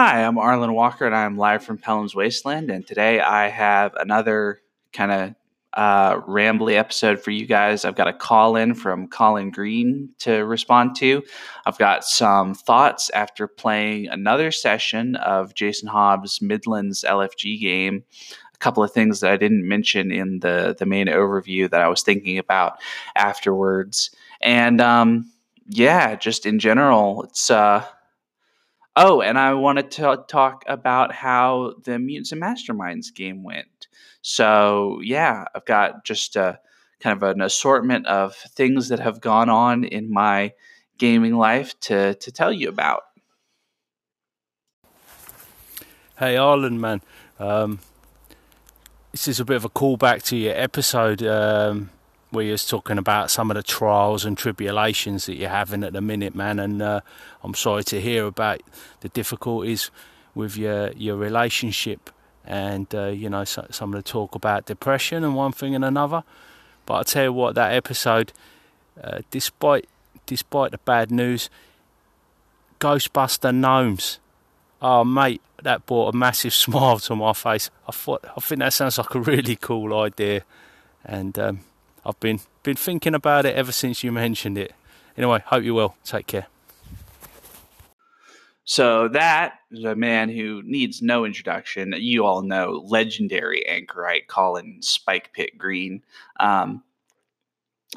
Hi, 0.00 0.22
I'm 0.22 0.38
Arlen 0.38 0.74
Walker, 0.74 1.06
and 1.06 1.16
I'm 1.16 1.36
live 1.36 1.64
from 1.64 1.76
Pellam's 1.76 2.14
Wasteland. 2.14 2.70
And 2.70 2.86
today 2.86 3.18
I 3.18 3.48
have 3.48 3.96
another 3.96 4.60
kind 4.92 5.10
of 5.10 5.34
uh, 5.72 6.20
rambly 6.20 6.74
episode 6.74 7.18
for 7.18 7.32
you 7.32 7.46
guys. 7.46 7.84
I've 7.84 7.96
got 7.96 8.06
a 8.06 8.12
call 8.12 8.54
in 8.54 8.74
from 8.74 9.08
Colin 9.08 9.50
Green 9.50 10.10
to 10.20 10.44
respond 10.44 10.94
to. 10.98 11.24
I've 11.66 11.78
got 11.78 12.04
some 12.04 12.54
thoughts 12.54 13.10
after 13.10 13.48
playing 13.48 14.06
another 14.06 14.52
session 14.52 15.16
of 15.16 15.54
Jason 15.54 15.88
Hobbs' 15.88 16.40
Midlands 16.40 17.04
LFG 17.04 17.60
game. 17.60 18.04
A 18.54 18.58
couple 18.58 18.84
of 18.84 18.92
things 18.92 19.18
that 19.18 19.32
I 19.32 19.36
didn't 19.36 19.66
mention 19.66 20.12
in 20.12 20.38
the 20.38 20.76
the 20.78 20.86
main 20.86 21.08
overview 21.08 21.68
that 21.70 21.82
I 21.82 21.88
was 21.88 22.02
thinking 22.02 22.38
about 22.38 22.78
afterwards, 23.16 24.12
and 24.40 24.80
um, 24.80 25.28
yeah, 25.66 26.14
just 26.14 26.46
in 26.46 26.60
general, 26.60 27.24
it's. 27.24 27.50
Uh, 27.50 27.84
Oh, 29.00 29.20
and 29.20 29.38
I 29.38 29.54
wanted 29.54 29.92
to 29.92 30.24
talk 30.26 30.64
about 30.66 31.12
how 31.14 31.74
the 31.84 32.00
Mutants 32.00 32.32
and 32.32 32.42
Masterminds 32.42 33.14
game 33.14 33.44
went. 33.44 33.86
So, 34.22 34.98
yeah, 35.04 35.44
I've 35.54 35.64
got 35.64 36.04
just 36.04 36.34
a 36.34 36.58
kind 36.98 37.16
of 37.16 37.22
an 37.22 37.40
assortment 37.40 38.08
of 38.08 38.34
things 38.34 38.88
that 38.88 38.98
have 38.98 39.20
gone 39.20 39.48
on 39.48 39.84
in 39.84 40.12
my 40.12 40.52
gaming 40.98 41.36
life 41.36 41.78
to, 41.82 42.14
to 42.14 42.32
tell 42.32 42.52
you 42.52 42.68
about. 42.68 43.02
Hey, 46.18 46.36
Arlen, 46.36 46.80
man. 46.80 47.00
Um, 47.38 47.78
this 49.12 49.28
is 49.28 49.38
a 49.38 49.44
bit 49.44 49.58
of 49.58 49.64
a 49.64 49.70
callback 49.70 50.24
to 50.24 50.36
your 50.36 50.54
episode 50.56 51.22
um, 51.22 51.90
you 52.32 52.52
was 52.52 52.66
talking 52.66 52.98
about 52.98 53.30
some 53.30 53.50
of 53.50 53.56
the 53.56 53.62
trials 53.62 54.24
and 54.24 54.36
tribulations 54.36 55.26
that 55.26 55.36
you're 55.36 55.48
having 55.48 55.82
at 55.82 55.92
the 55.92 56.00
minute, 56.00 56.34
man. 56.34 56.58
And 56.58 56.82
uh, 56.82 57.00
I'm 57.42 57.54
sorry 57.54 57.84
to 57.84 58.00
hear 58.00 58.26
about 58.26 58.60
the 59.00 59.08
difficulties 59.08 59.90
with 60.34 60.56
your 60.56 60.92
your 60.92 61.16
relationship, 61.16 62.10
and 62.44 62.94
uh, 62.94 63.06
you 63.06 63.28
know 63.30 63.44
so, 63.44 63.66
some 63.70 63.94
of 63.94 64.02
the 64.02 64.08
talk 64.08 64.34
about 64.34 64.66
depression 64.66 65.24
and 65.24 65.34
one 65.34 65.52
thing 65.52 65.74
and 65.74 65.84
another. 65.84 66.22
But 66.86 66.94
I 66.94 67.02
tell 67.02 67.24
you 67.24 67.32
what, 67.32 67.54
that 67.54 67.72
episode, 67.74 68.32
uh, 69.02 69.20
despite 69.30 69.88
despite 70.26 70.70
the 70.70 70.78
bad 70.78 71.10
news, 71.10 71.50
Ghostbuster 72.78 73.54
gnomes. 73.54 74.18
Oh 74.80 75.02
mate, 75.02 75.40
that 75.62 75.86
brought 75.86 76.14
a 76.14 76.16
massive 76.16 76.54
smile 76.64 76.98
to 77.00 77.16
my 77.16 77.32
face. 77.32 77.70
I 77.88 77.92
thought 77.92 78.24
I 78.36 78.40
think 78.40 78.60
that 78.60 78.72
sounds 78.72 78.98
like 78.98 79.14
a 79.14 79.20
really 79.20 79.56
cool 79.56 79.98
idea, 79.98 80.44
and 81.04 81.38
um, 81.38 81.60
I've 82.08 82.18
been 82.20 82.40
been 82.62 82.76
thinking 82.76 83.14
about 83.14 83.44
it 83.44 83.54
ever 83.54 83.70
since 83.70 84.02
you 84.02 84.10
mentioned 84.10 84.56
it. 84.56 84.72
Anyway, 85.16 85.42
hope 85.44 85.62
you 85.62 85.74
will. 85.74 85.94
Take 86.04 86.26
care. 86.26 86.46
So 88.64 89.08
that 89.08 89.54
is 89.70 89.84
a 89.84 89.94
man 89.94 90.30
who 90.30 90.62
needs 90.64 91.02
no 91.02 91.24
introduction. 91.24 91.94
You 91.96 92.24
all 92.24 92.42
know 92.42 92.82
legendary 92.86 93.66
anchorite 93.66 94.28
Colin 94.28 94.78
Spike 94.80 95.32
Pit 95.34 95.58
Green. 95.58 96.02
Um, 96.40 96.82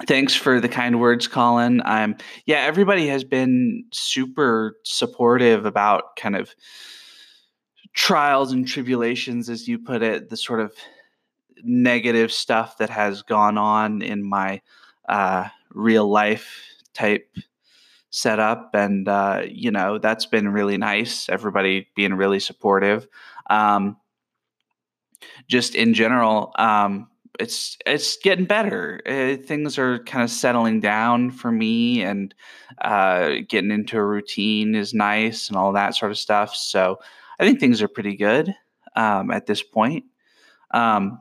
thanks 0.07 0.35
for 0.35 0.59
the 0.59 0.69
kind 0.69 0.99
words, 0.99 1.27
Colin. 1.27 1.81
Um, 1.85 2.15
yeah, 2.45 2.59
everybody 2.59 3.07
has 3.07 3.23
been 3.23 3.85
super 3.91 4.77
supportive 4.83 5.65
about 5.65 6.15
kind 6.17 6.35
of 6.35 6.53
trials 7.93 8.51
and 8.51 8.67
tribulations, 8.67 9.49
as 9.49 9.67
you 9.67 9.77
put 9.77 10.01
it, 10.01 10.29
the 10.29 10.37
sort 10.37 10.59
of 10.59 10.73
negative 11.63 12.31
stuff 12.31 12.77
that 12.77 12.89
has 12.89 13.21
gone 13.21 13.57
on 13.57 14.01
in 14.01 14.23
my 14.23 14.61
uh, 15.09 15.47
real 15.73 16.09
life 16.09 16.61
type 16.93 17.27
setup. 18.09 18.71
And, 18.73 19.07
uh, 19.07 19.43
you 19.47 19.71
know, 19.71 19.97
that's 19.97 20.25
been 20.25 20.49
really 20.49 20.77
nice. 20.77 21.29
Everybody 21.29 21.87
being 21.95 22.13
really 22.13 22.39
supportive. 22.39 23.07
Um, 23.49 23.97
just 25.47 25.75
in 25.75 25.93
general, 25.93 26.51
um, 26.57 27.07
it's 27.39 27.77
it's 27.85 28.17
getting 28.17 28.45
better. 28.45 29.01
Uh, 29.05 29.41
things 29.41 29.77
are 29.77 30.03
kind 30.03 30.23
of 30.23 30.29
settling 30.29 30.79
down 30.79 31.31
for 31.31 31.51
me, 31.51 32.03
and 32.03 32.35
uh, 32.81 33.35
getting 33.47 33.71
into 33.71 33.97
a 33.97 34.05
routine 34.05 34.75
is 34.75 34.93
nice, 34.93 35.47
and 35.47 35.57
all 35.57 35.71
that 35.73 35.95
sort 35.95 36.11
of 36.11 36.17
stuff. 36.17 36.55
So 36.55 36.99
I 37.39 37.45
think 37.45 37.59
things 37.59 37.81
are 37.81 37.87
pretty 37.87 38.15
good 38.15 38.53
um, 38.95 39.31
at 39.31 39.45
this 39.45 39.63
point. 39.63 40.05
Um, 40.71 41.19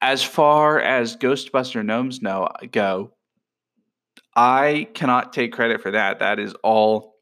as 0.00 0.22
far 0.22 0.80
as 0.80 1.16
Ghostbuster 1.16 1.84
gnomes 1.84 2.22
know, 2.22 2.48
go, 2.72 3.12
I 4.34 4.88
cannot 4.94 5.32
take 5.32 5.52
credit 5.52 5.82
for 5.82 5.90
that. 5.90 6.18
That 6.20 6.38
is 6.38 6.54
all 6.62 7.16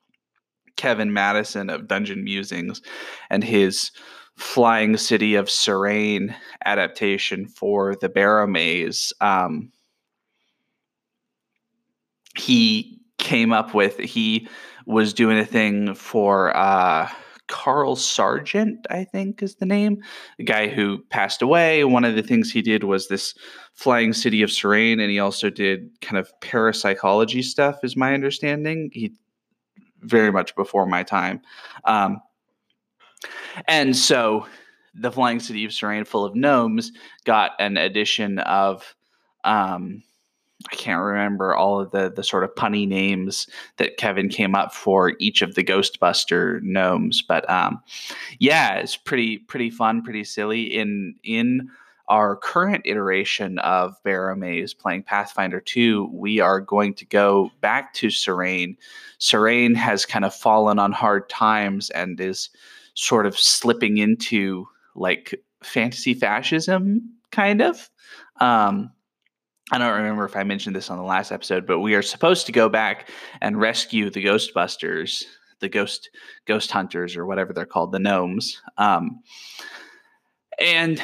Kevin 0.76 1.12
Madison 1.12 1.70
of 1.70 1.88
Dungeon 1.88 2.22
Musings 2.22 2.80
and 3.30 3.42
his 3.42 3.90
Flying 4.36 4.96
City 4.96 5.34
of 5.34 5.50
Serene 5.50 6.34
adaptation 6.64 7.48
for 7.48 7.96
the 7.96 8.08
Barrowmaze. 8.08 9.12
Um, 9.20 9.72
he 12.36 13.00
came 13.18 13.52
up 13.52 13.74
with, 13.74 13.98
he 13.98 14.48
was 14.86 15.12
doing 15.12 15.38
a 15.38 15.44
thing 15.44 15.94
for. 15.94 16.56
Uh, 16.56 17.10
Carl 17.48 17.96
Sargent, 17.96 18.86
I 18.90 19.04
think 19.04 19.42
is 19.42 19.56
the 19.56 19.66
name, 19.66 20.02
the 20.36 20.44
guy 20.44 20.68
who 20.68 21.02
passed 21.10 21.42
away. 21.42 21.84
One 21.84 22.04
of 22.04 22.14
the 22.14 22.22
things 22.22 22.50
he 22.50 22.62
did 22.62 22.84
was 22.84 23.08
this 23.08 23.34
Flying 23.74 24.12
City 24.12 24.42
of 24.42 24.50
Serene, 24.50 25.00
and 25.00 25.10
he 25.10 25.18
also 25.18 25.50
did 25.50 25.90
kind 26.00 26.18
of 26.18 26.30
parapsychology 26.40 27.42
stuff, 27.42 27.78
is 27.82 27.96
my 27.96 28.14
understanding. 28.14 28.90
He 28.92 29.12
very 30.00 30.30
much 30.30 30.54
before 30.54 30.86
my 30.86 31.02
time. 31.02 31.40
Um, 31.84 32.20
and 33.66 33.96
so 33.96 34.46
the 34.94 35.10
Flying 35.10 35.40
City 35.40 35.64
of 35.64 35.72
Serene, 35.72 36.04
full 36.04 36.24
of 36.24 36.34
gnomes, 36.34 36.92
got 37.24 37.52
an 37.58 37.76
edition 37.76 38.38
of 38.40 38.94
um, 39.44 40.02
I 40.70 40.74
can't 40.74 41.00
remember 41.02 41.54
all 41.54 41.80
of 41.80 41.92
the 41.92 42.10
the 42.10 42.24
sort 42.24 42.42
of 42.42 42.54
punny 42.54 42.86
names 42.86 43.46
that 43.76 43.96
Kevin 43.96 44.28
came 44.28 44.54
up 44.54 44.74
for 44.74 45.14
each 45.20 45.40
of 45.40 45.54
the 45.54 45.62
Ghostbuster 45.62 46.60
gnomes, 46.62 47.22
but 47.22 47.48
um, 47.48 47.80
yeah, 48.40 48.74
it's 48.74 48.96
pretty 48.96 49.38
pretty 49.38 49.70
fun, 49.70 50.02
pretty 50.02 50.24
silly. 50.24 50.62
In 50.62 51.14
in 51.22 51.70
our 52.08 52.36
current 52.36 52.82
iteration 52.86 53.58
of 53.60 54.02
Barrowmaze 54.02 54.76
playing 54.76 55.02
Pathfinder 55.02 55.60
2, 55.60 56.10
we 56.12 56.40
are 56.40 56.60
going 56.60 56.94
to 56.94 57.04
go 57.04 57.50
back 57.60 57.92
to 57.94 58.10
Serene. 58.10 58.76
Serene 59.18 59.74
has 59.74 60.06
kind 60.06 60.24
of 60.24 60.34
fallen 60.34 60.78
on 60.78 60.90
hard 60.90 61.28
times 61.28 61.90
and 61.90 62.18
is 62.18 62.48
sort 62.94 63.26
of 63.26 63.38
slipping 63.38 63.98
into 63.98 64.66
like 64.94 65.34
fantasy 65.62 66.14
fascism, 66.14 67.12
kind 67.30 67.60
of. 67.60 67.90
Um, 68.40 68.90
I 69.70 69.78
don't 69.78 69.96
remember 69.96 70.24
if 70.24 70.36
I 70.36 70.44
mentioned 70.44 70.74
this 70.74 70.90
on 70.90 70.96
the 70.96 71.04
last 71.04 71.30
episode, 71.30 71.66
but 71.66 71.80
we 71.80 71.94
are 71.94 72.02
supposed 72.02 72.46
to 72.46 72.52
go 72.52 72.68
back 72.68 73.10
and 73.40 73.60
rescue 73.60 74.08
the 74.10 74.24
Ghostbusters, 74.24 75.24
the 75.60 75.68
ghost 75.68 76.08
ghost 76.46 76.70
hunters, 76.70 77.16
or 77.16 77.26
whatever 77.26 77.52
they're 77.52 77.66
called, 77.66 77.92
the 77.92 77.98
gnomes. 77.98 78.60
Um, 78.78 79.20
and 80.58 81.02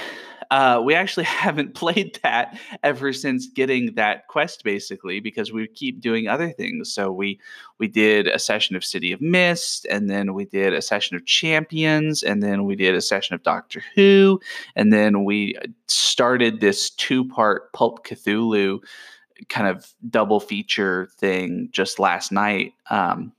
uh, 0.55 0.81
we 0.81 0.95
actually 0.95 1.25
haven't 1.45 1.75
played 1.75 2.21
that 2.23 2.57
ever 2.85 3.13
since 3.13 3.49
getting 3.49 3.93
that 3.97 4.29
quest, 4.29 4.63
basically, 4.63 5.19
because 5.19 5.53
we 5.53 5.67
keep 5.67 6.01
doing 6.01 6.29
other 6.29 6.53
things. 6.53 6.95
So 6.95 7.11
we 7.11 7.41
we 7.81 7.89
did 7.89 8.29
a 8.29 8.39
session 8.39 8.77
of 8.77 8.85
City 8.85 9.11
of 9.11 9.21
Mist, 9.21 9.85
and 9.91 10.09
then 10.09 10.33
we 10.33 10.45
did 10.45 10.73
a 10.73 10.81
session 10.81 11.17
of 11.17 11.27
Champions, 11.27 12.23
and 12.23 12.41
then 12.41 12.65
we 12.65 12.77
did 12.77 12.95
a 12.95 13.01
session 13.01 13.35
of 13.35 13.43
Doctor 13.43 13.83
Who, 13.97 14.41
and 14.77 14.93
then 14.93 15.25
we 15.25 15.57
started 15.89 16.61
this 16.61 16.89
two 16.91 17.25
part 17.29 17.73
Pulp 17.73 18.07
Cthulhu 18.07 18.79
kind 19.49 19.67
of 19.67 19.93
double 20.09 20.39
feature 20.39 21.09
thing 21.19 21.69
just 21.73 21.99
last 21.99 22.31
night. 22.31 22.75
Um, 22.91 23.33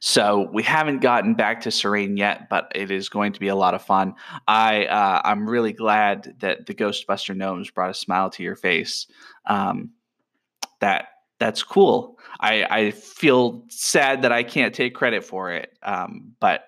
so 0.00 0.48
we 0.52 0.62
haven't 0.62 1.00
gotten 1.00 1.34
back 1.34 1.60
to 1.62 1.70
Serene 1.70 2.16
yet, 2.16 2.48
but 2.48 2.70
it 2.74 2.90
is 2.90 3.08
going 3.08 3.32
to 3.32 3.40
be 3.40 3.48
a 3.48 3.56
lot 3.56 3.74
of 3.74 3.82
fun. 3.82 4.14
I 4.46 4.86
uh, 4.86 5.22
I'm 5.24 5.48
really 5.48 5.72
glad 5.72 6.34
that 6.40 6.66
the 6.66 6.74
Ghostbuster 6.74 7.36
gnomes 7.36 7.70
brought 7.70 7.90
a 7.90 7.94
smile 7.94 8.30
to 8.30 8.42
your 8.42 8.56
face. 8.56 9.06
Um, 9.46 9.90
that 10.80 11.08
that's 11.38 11.62
cool. 11.62 12.18
I 12.40 12.64
I 12.64 12.90
feel 12.90 13.64
sad 13.68 14.22
that 14.22 14.32
I 14.32 14.42
can't 14.42 14.74
take 14.74 14.94
credit 14.94 15.24
for 15.24 15.50
it. 15.50 15.76
Um, 15.82 16.34
but 16.40 16.64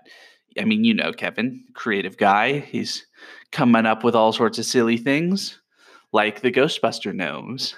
I 0.59 0.65
mean, 0.65 0.85
you 0.85 0.95
know, 0.95 1.13
Kevin, 1.13 1.65
creative 1.75 2.17
guy. 2.17 2.61
He's 2.61 3.07
coming 3.53 3.87
up 3.87 4.05
with 4.05 4.15
all 4.15 4.33
sorts 4.33 4.59
of 4.59 4.65
silly 4.65 4.97
things, 4.97 5.61
like 6.13 6.41
the 6.41 6.53
Ghostbuster 6.53 7.15
gnomes. 7.15 7.75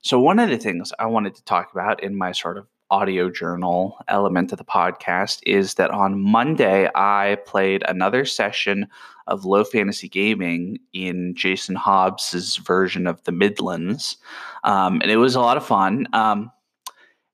So 0.00 0.20
one 0.20 0.38
of 0.38 0.48
the 0.48 0.58
things 0.58 0.92
I 0.98 1.06
wanted 1.06 1.34
to 1.34 1.44
talk 1.44 1.72
about 1.72 2.02
in 2.02 2.16
my 2.16 2.32
sort 2.32 2.58
of 2.58 2.66
audio 2.90 3.30
journal 3.30 3.98
element 4.08 4.52
of 4.52 4.58
the 4.58 4.64
podcast 4.64 5.40
is 5.44 5.74
that 5.74 5.90
on 5.90 6.20
Monday 6.20 6.88
I 6.94 7.38
played 7.46 7.82
another 7.86 8.24
session 8.24 8.86
of 9.26 9.44
low 9.44 9.64
fantasy 9.64 10.08
gaming 10.08 10.78
in 10.92 11.34
Jason 11.34 11.76
Hobbs's 11.76 12.56
version 12.56 13.06
of 13.06 13.22
the 13.24 13.32
Midlands, 13.32 14.16
um, 14.64 15.00
and 15.02 15.10
it 15.10 15.18
was 15.18 15.34
a 15.34 15.40
lot 15.40 15.56
of 15.56 15.66
fun. 15.66 16.06
Um, 16.12 16.50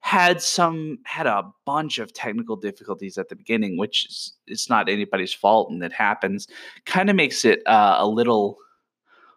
had 0.01 0.43
some 0.43 0.99
had 1.05 1.27
a 1.27 1.51
bunch 1.65 1.99
of 1.99 2.13
technical 2.13 2.57
difficulties 2.57 3.17
at 3.17 3.31
the 3.31 3.37
beginning, 3.37 3.79
which 3.79 4.07
is 4.07 4.35
it's 4.47 4.69
not 4.69 4.89
anybody's 4.89 5.33
fault 5.33 5.71
and 5.71 5.83
it 5.83 5.93
happens. 5.93 6.47
Kind 6.85 7.09
of 7.09 7.17
makes 7.17 7.45
it 7.45 7.63
uh, 7.67 7.97
a 7.99 8.07
little 8.07 8.59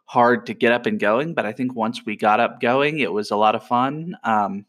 hard 0.08 0.46
to 0.48 0.54
get 0.54 0.72
up 0.72 0.86
and 0.86 1.00
going, 1.00 1.34
but 1.34 1.46
I 1.46 1.52
think 1.54 1.76
once 1.76 2.06
we 2.06 2.16
got 2.18 2.40
up 2.40 2.60
going, 2.60 3.00
it 3.00 3.14
was 3.14 3.32
a 3.32 3.38
lot 3.38 3.56
of 3.56 3.66
fun. 3.66 4.18
Um, 4.24 4.66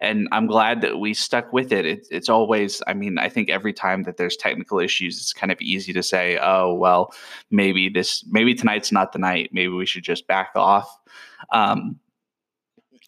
and 0.00 0.28
I'm 0.32 0.46
glad 0.46 0.80
that 0.80 0.98
we 0.98 1.12
stuck 1.14 1.52
with 1.52 1.72
it. 1.72 1.84
it. 1.84 2.06
It's 2.10 2.28
always, 2.28 2.82
I 2.86 2.94
mean, 2.94 3.18
I 3.18 3.28
think 3.28 3.50
every 3.50 3.72
time 3.72 4.04
that 4.04 4.16
there's 4.16 4.36
technical 4.36 4.78
issues, 4.78 5.18
it's 5.18 5.32
kind 5.32 5.52
of 5.52 5.60
easy 5.60 5.92
to 5.92 6.02
say, 6.02 6.38
oh, 6.40 6.74
well, 6.74 7.12
maybe 7.50 7.88
this, 7.88 8.24
maybe 8.28 8.54
tonight's 8.54 8.92
not 8.92 9.12
the 9.12 9.18
night. 9.18 9.50
Maybe 9.52 9.68
we 9.68 9.86
should 9.86 10.04
just 10.04 10.26
back 10.26 10.52
off. 10.56 10.88
Um, 11.52 12.00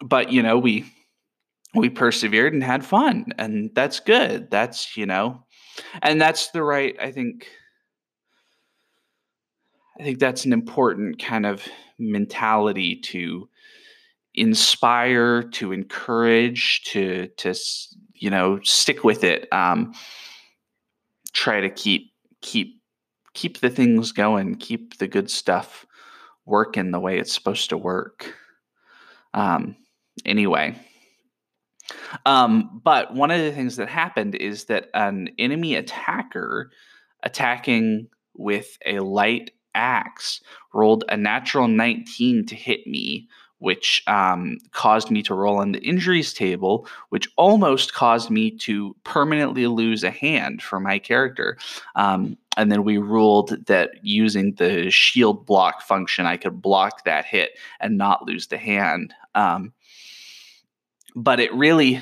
but, 0.04 0.30
you 0.30 0.42
know, 0.42 0.58
we, 0.58 0.84
we 1.74 1.88
persevered 1.88 2.52
and 2.52 2.62
had 2.62 2.84
fun, 2.84 3.32
and 3.38 3.70
that's 3.74 4.00
good. 4.00 4.50
That's, 4.50 4.96
you 4.96 5.06
know, 5.06 5.44
and 6.02 6.20
that's 6.20 6.50
the 6.50 6.62
right, 6.62 6.94
I 7.00 7.10
think, 7.12 7.48
I 9.98 10.02
think 10.02 10.18
that's 10.18 10.44
an 10.44 10.52
important 10.52 11.22
kind 11.22 11.46
of 11.46 11.66
mentality 11.98 12.96
to 12.96 13.48
inspire, 14.34 15.42
to 15.42 15.72
encourage, 15.72 16.82
to 16.84 17.28
to 17.38 17.54
you 18.14 18.30
know 18.30 18.60
stick 18.62 19.04
with 19.04 19.24
it. 19.24 19.52
Um, 19.52 19.94
try 21.32 21.60
to 21.60 21.70
keep 21.70 22.12
keep 22.40 22.80
keep 23.34 23.60
the 23.60 23.70
things 23.70 24.12
going, 24.12 24.56
keep 24.56 24.98
the 24.98 25.08
good 25.08 25.30
stuff 25.30 25.86
working 26.44 26.90
the 26.90 27.00
way 27.00 27.18
it's 27.18 27.32
supposed 27.32 27.70
to 27.70 27.76
work. 27.76 28.34
Um, 29.34 29.76
anyway. 30.24 30.76
Um, 32.26 32.80
but 32.82 33.14
one 33.14 33.30
of 33.30 33.40
the 33.40 33.52
things 33.52 33.76
that 33.76 33.88
happened 33.88 34.34
is 34.34 34.64
that 34.66 34.88
an 34.94 35.30
enemy 35.38 35.74
attacker 35.74 36.70
attacking 37.22 38.08
with 38.34 38.78
a 38.86 39.00
light 39.00 39.50
axe 39.74 40.40
rolled 40.72 41.04
a 41.08 41.16
natural 41.16 41.68
19 41.68 42.46
to 42.46 42.54
hit 42.54 42.86
me 42.86 43.28
which 43.62 44.02
um, 44.08 44.58
caused 44.72 45.08
me 45.08 45.22
to 45.22 45.34
roll 45.34 45.58
on 45.58 45.70
the 45.70 45.78
injuries 45.78 46.34
table, 46.34 46.84
which 47.10 47.28
almost 47.36 47.94
caused 47.94 48.28
me 48.28 48.50
to 48.50 48.96
permanently 49.04 49.68
lose 49.68 50.02
a 50.02 50.10
hand 50.10 50.60
for 50.60 50.80
my 50.80 50.98
character. 50.98 51.56
Um, 51.94 52.36
and 52.56 52.72
then 52.72 52.82
we 52.82 52.98
ruled 52.98 53.66
that 53.66 53.90
using 54.02 54.54
the 54.56 54.90
shield 54.90 55.46
block 55.46 55.80
function, 55.82 56.26
I 56.26 56.38
could 56.38 56.60
block 56.60 57.04
that 57.04 57.24
hit 57.24 57.56
and 57.78 57.96
not 57.96 58.26
lose 58.26 58.48
the 58.48 58.58
hand. 58.58 59.14
Um, 59.36 59.72
but 61.14 61.38
it 61.38 61.54
really, 61.54 62.00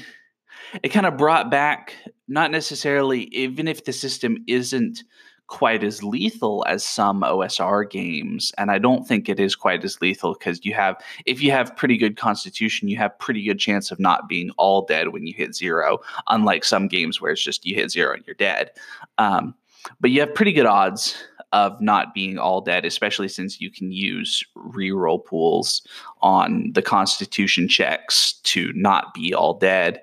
it 0.82 0.88
kind 0.88 1.04
of 1.04 1.18
brought 1.18 1.50
back, 1.50 1.94
not 2.26 2.50
necessarily, 2.50 3.24
even 3.32 3.68
if 3.68 3.84
the 3.84 3.92
system 3.92 4.38
isn't 4.46 5.04
quite 5.50 5.82
as 5.82 6.02
lethal 6.02 6.64
as 6.68 6.84
some 6.84 7.22
OSR 7.22 7.90
games. 7.90 8.52
And 8.56 8.70
I 8.70 8.78
don't 8.78 9.06
think 9.06 9.28
it 9.28 9.40
is 9.40 9.56
quite 9.56 9.84
as 9.84 10.00
lethal 10.00 10.34
because 10.34 10.64
you 10.64 10.72
have, 10.74 10.96
if 11.26 11.42
you 11.42 11.50
have 11.50 11.76
pretty 11.76 11.98
good 11.98 12.16
constitution, 12.16 12.88
you 12.88 12.96
have 12.96 13.18
pretty 13.18 13.44
good 13.44 13.58
chance 13.58 13.90
of 13.90 13.98
not 13.98 14.28
being 14.28 14.50
all 14.58 14.86
dead 14.86 15.08
when 15.08 15.26
you 15.26 15.34
hit 15.34 15.54
zero, 15.54 15.98
unlike 16.28 16.64
some 16.64 16.86
games 16.86 17.20
where 17.20 17.32
it's 17.32 17.42
just 17.42 17.66
you 17.66 17.74
hit 17.74 17.90
zero 17.90 18.14
and 18.14 18.24
you're 18.26 18.34
dead. 18.34 18.70
Um, 19.18 19.54
but 20.00 20.12
you 20.12 20.20
have 20.20 20.34
pretty 20.34 20.52
good 20.52 20.66
odds 20.66 21.20
of 21.52 21.80
not 21.80 22.14
being 22.14 22.38
all 22.38 22.60
dead, 22.60 22.84
especially 22.84 23.26
since 23.26 23.60
you 23.60 23.72
can 23.72 23.90
use 23.90 24.44
reroll 24.56 25.24
pools 25.24 25.84
on 26.22 26.70
the 26.74 26.82
constitution 26.82 27.66
checks 27.66 28.34
to 28.44 28.72
not 28.74 29.12
be 29.14 29.34
all 29.34 29.54
dead 29.54 30.00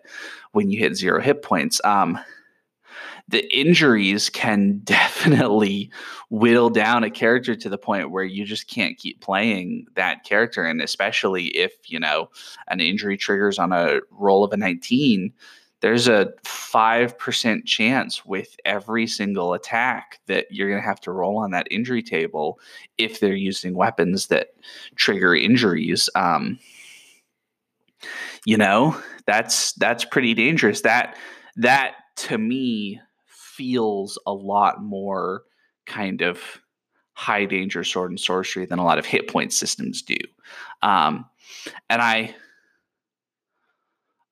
when 0.52 0.70
you 0.70 0.78
hit 0.78 0.96
zero 0.96 1.22
hit 1.22 1.42
points. 1.42 1.80
Um, 1.86 2.20
the 3.28 3.58
injuries 3.58 4.30
can 4.30 4.80
definitely 4.84 5.92
whittle 6.30 6.70
down 6.70 7.04
a 7.04 7.10
character 7.10 7.56
to 7.56 7.70
the 7.70 7.78
point 7.78 8.12
where 8.12 8.24
you 8.24 8.46
just 8.46 8.68
can't 8.68 8.98
keep 8.98 9.22
playing 9.22 9.86
that 9.96 10.24
character. 10.24 10.66
And 10.66 10.82
especially 10.82 11.48
if, 11.48 11.74
you 11.88 12.00
know, 12.00 12.30
an 12.68 12.80
injury 12.80 13.18
triggers 13.18 13.60
on 13.60 13.72
a 13.72 14.00
roll 14.12 14.44
of 14.44 14.54
a 14.54 14.58
19, 14.58 15.34
there's 15.82 16.08
a 16.08 16.34
5% 16.44 17.66
chance 17.66 18.26
with 18.26 18.56
every 18.66 19.06
single 19.06 19.54
attack 19.54 20.20
that 20.26 20.48
you're 20.50 20.70
going 20.70 20.82
to 20.82 20.88
have 20.88 21.00
to 21.02 21.12
roll 21.12 21.38
on 21.38 21.52
that 21.52 21.68
injury 21.70 22.02
table 22.02 22.60
if 22.98 23.20
they're 23.20 23.36
using 23.36 23.76
weapons 23.76 24.28
that 24.28 24.50
trigger 24.96 25.36
injuries. 25.36 26.10
Um, 26.16 26.58
you 28.46 28.58
know, 28.58 29.00
that's 29.26 29.74
that's 29.74 30.06
pretty 30.06 30.34
dangerous. 30.34 30.82
That 30.82 31.16
that 31.58 31.96
to 32.16 32.38
me 32.38 33.02
feels 33.58 34.20
a 34.28 34.34
lot 34.34 34.82
more 34.82 35.44
kind 35.86 36.22
of 36.22 36.40
high 37.14 37.46
danger 37.46 37.84
sword 37.84 38.12
and 38.12 38.20
sorcery 38.20 38.66
than 38.66 38.78
a 38.78 38.86
lot 38.86 39.00
of 39.00 39.06
hit 39.06 39.28
point 39.28 39.52
systems 39.52 40.04
do. 40.04 40.18
Um, 40.84 41.26
and 41.90 42.02
I 42.02 42.36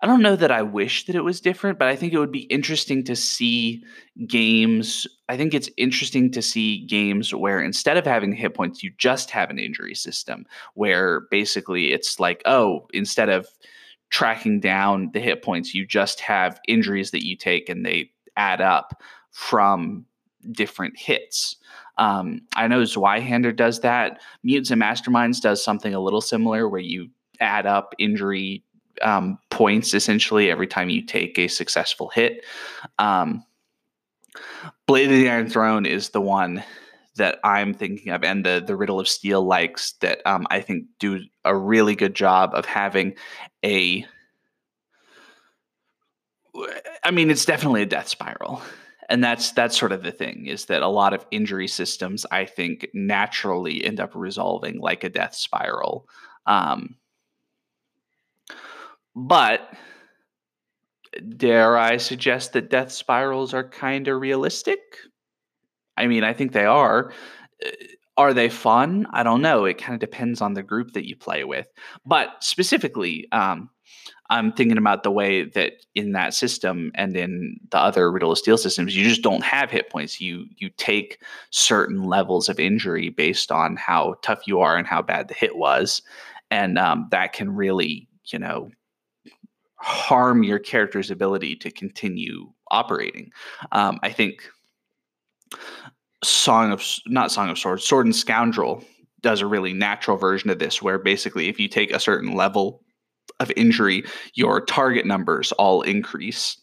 I 0.02 0.08
don't 0.08 0.22
know 0.22 0.36
that 0.36 0.52
I 0.52 0.62
wish 0.62 1.06
that 1.06 1.16
it 1.16 1.24
was 1.24 1.42
different, 1.42 1.80
but 1.80 1.88
I 1.88 1.96
think 1.96 2.14
it 2.14 2.20
would 2.20 2.32
be 2.32 2.44
interesting 2.44 3.04
to 3.06 3.16
see 3.16 3.84
games. 4.28 5.08
I 5.30 5.36
think 5.36 5.56
it's 5.56 5.70
interesting 5.78 6.32
to 6.34 6.44
see 6.44 6.86
games 6.86 7.34
where 7.34 7.60
instead 7.60 7.98
of 7.98 8.06
having 8.06 8.32
hit 8.32 8.54
points, 8.54 8.84
you 8.84 8.92
just 9.00 9.32
have 9.32 9.50
an 9.50 9.58
injury 9.58 9.96
system 9.96 10.46
where 10.76 11.22
basically 11.32 11.92
it's 11.92 12.20
like, 12.20 12.44
oh, 12.46 12.88
instead 12.94 13.30
of 13.30 13.48
tracking 14.12 14.60
down 14.60 15.10
the 15.14 15.20
hit 15.20 15.42
points, 15.42 15.74
you 15.74 15.88
just 15.88 16.20
have 16.20 16.60
injuries 16.68 17.10
that 17.10 17.26
you 17.26 17.36
take 17.36 17.68
and 17.68 17.84
they 17.84 18.12
add 18.38 18.62
up 18.62 19.02
from 19.32 20.06
different 20.52 20.98
hits. 20.98 21.58
Um, 21.98 22.42
I 22.56 22.68
know 22.68 22.82
Zweihander 22.82 23.56
does 23.56 23.80
that. 23.82 24.20
Mutants 24.44 24.72
and 24.72 24.82
Masterminds 24.82 25.42
does 25.42 25.64
something 25.64 25.94
a 25.94 26.00
little 26.00 26.22
similar 26.22 26.68
where 26.68 26.82
you 26.82 27.10
add 27.40 27.66
up 27.66 27.96
injury 27.98 28.64
um, 29.02 29.38
points 29.50 29.94
essentially 29.94 30.50
every 30.50 30.68
time 30.68 30.90
you 30.90 31.02
take 31.02 31.38
a 31.38 31.48
successful 31.48 32.10
hit. 32.10 32.44
Um, 33.00 33.44
Blade 34.88 35.12
of 35.12 35.18
the 35.18 35.30
Iron 35.30 35.50
Throne 35.50 35.86
is 35.86 36.10
the 36.10 36.22
one 36.22 36.64
that 37.16 37.40
I'm 37.44 37.74
thinking 37.74 38.12
of, 38.12 38.24
and 38.24 38.46
the 38.46 38.64
the 38.66 38.76
Riddle 38.76 39.00
of 39.00 39.08
Steel 39.08 39.44
likes 39.44 39.94
that 40.02 40.22
um, 40.26 40.46
I 40.50 40.60
think 40.60 40.86
do 41.00 41.22
a 41.46 41.56
really 41.56 41.96
good 41.96 42.16
job 42.16 42.52
of 42.54 42.66
having 42.66 43.16
a. 43.64 44.06
I 47.04 47.12
mean, 47.12 47.30
it's 47.30 47.46
definitely 47.46 47.82
a 47.82 47.86
death 47.88 48.08
spiral. 48.08 48.62
And 49.10 49.24
that's 49.24 49.52
that's 49.52 49.78
sort 49.78 49.92
of 49.92 50.04
the 50.04 50.12
thing 50.12 50.48
is 50.48 50.66
that 50.66 50.82
a 50.82 50.88
lot 50.88 51.14
of 51.14 51.26
injury 51.30 51.68
systems 51.68 52.26
i 52.32 52.44
think 52.44 52.88
naturally 52.94 53.86
end 53.86 54.00
up 54.00 54.12
resolving 54.16 54.80
like 54.80 55.04
a 55.04 55.10
death 55.10 55.36
spiral. 55.36 56.08
Um, 56.48 56.96
but 59.16 59.72
dare 61.38 61.78
i 61.78 61.98
suggest 61.98 62.54
that 62.54 62.70
death 62.70 62.92
spirals 62.92 63.54
are 63.54 63.68
kind 63.68 64.08
of 64.08 64.20
realistic? 64.20 64.80
I 65.98 66.08
mean 66.08 66.24
i 66.24 66.34
think 66.34 66.52
they 66.52 66.66
are. 66.66 67.14
Uh, 67.66 67.70
are 68.18 68.34
they 68.34 68.48
fun? 68.48 69.08
I 69.12 69.24
don't 69.24 69.42
know. 69.42 69.66
It 69.66 69.78
kind 69.78 69.94
of 69.94 70.00
depends 70.00 70.40
on 70.40 70.54
the 70.54 70.64
group 70.64 70.94
that 70.94 71.06
you 71.06 71.18
play 71.18 71.44
with. 71.44 71.68
But 72.06 72.30
specifically 72.42 73.28
um, 73.34 73.70
I'm 74.30 74.52
thinking 74.52 74.78
about 74.78 75.04
the 75.04 75.12
way 75.12 75.44
that 75.44 75.74
in 75.94 76.14
that 76.14 76.34
system 76.34 76.92
and 76.96 77.16
in 77.16 77.60
the 77.70 77.78
other 77.78 78.12
Riddle 78.12 78.32
of 78.32 78.38
Steel 78.38 78.58
systems, 78.58 78.96
you 78.96 79.04
just 79.04 79.22
don't 79.22 79.44
have 79.44 79.70
hit 79.70 79.90
points. 79.90 80.20
You 80.20 80.46
you 80.58 80.70
take 80.78 81.22
certain 81.52 82.04
levels 82.04 82.50
of 82.50 82.60
injury 82.60 83.10
based 83.10 83.52
on 83.52 83.76
how 83.76 84.16
tough 84.22 84.48
you 84.48 84.60
are 84.60 84.78
and 84.78 84.88
how 84.88 85.02
bad 85.02 85.28
the 85.28 85.36
hit 85.36 85.58
was, 85.58 86.02
and 86.50 86.80
um, 86.80 87.08
that 87.12 87.34
can 87.34 87.56
really 87.56 88.08
you 88.26 88.40
know 88.40 88.72
harm 89.76 90.44
your 90.44 90.60
character's 90.60 91.12
ability 91.12 91.56
to 91.58 91.70
continue 91.70 92.52
operating. 92.72 93.32
Um, 93.72 94.00
I 94.02 94.12
think 94.12 94.50
Song 96.24 96.72
of 96.72 96.84
not 97.06 97.32
Song 97.32 97.50
of 97.50 97.60
Swords, 97.60 97.86
Sword 97.86 98.08
and 98.08 98.16
Scoundrel 98.16 98.84
does 99.22 99.42
a 99.42 99.48
really 99.48 99.74
natural 99.74 100.18
version 100.18 100.50
of 100.50 100.58
this, 100.58 100.82
where 100.82 100.98
basically 100.98 101.48
if 101.48 101.60
you 101.60 101.68
take 101.68 101.92
a 101.92 102.00
certain 102.00 102.34
level 102.34 102.82
of 103.40 103.52
injury, 103.56 104.04
your 104.34 104.62
target 104.62 105.06
numbers 105.06 105.52
all 105.54 105.82
increase. 105.82 106.58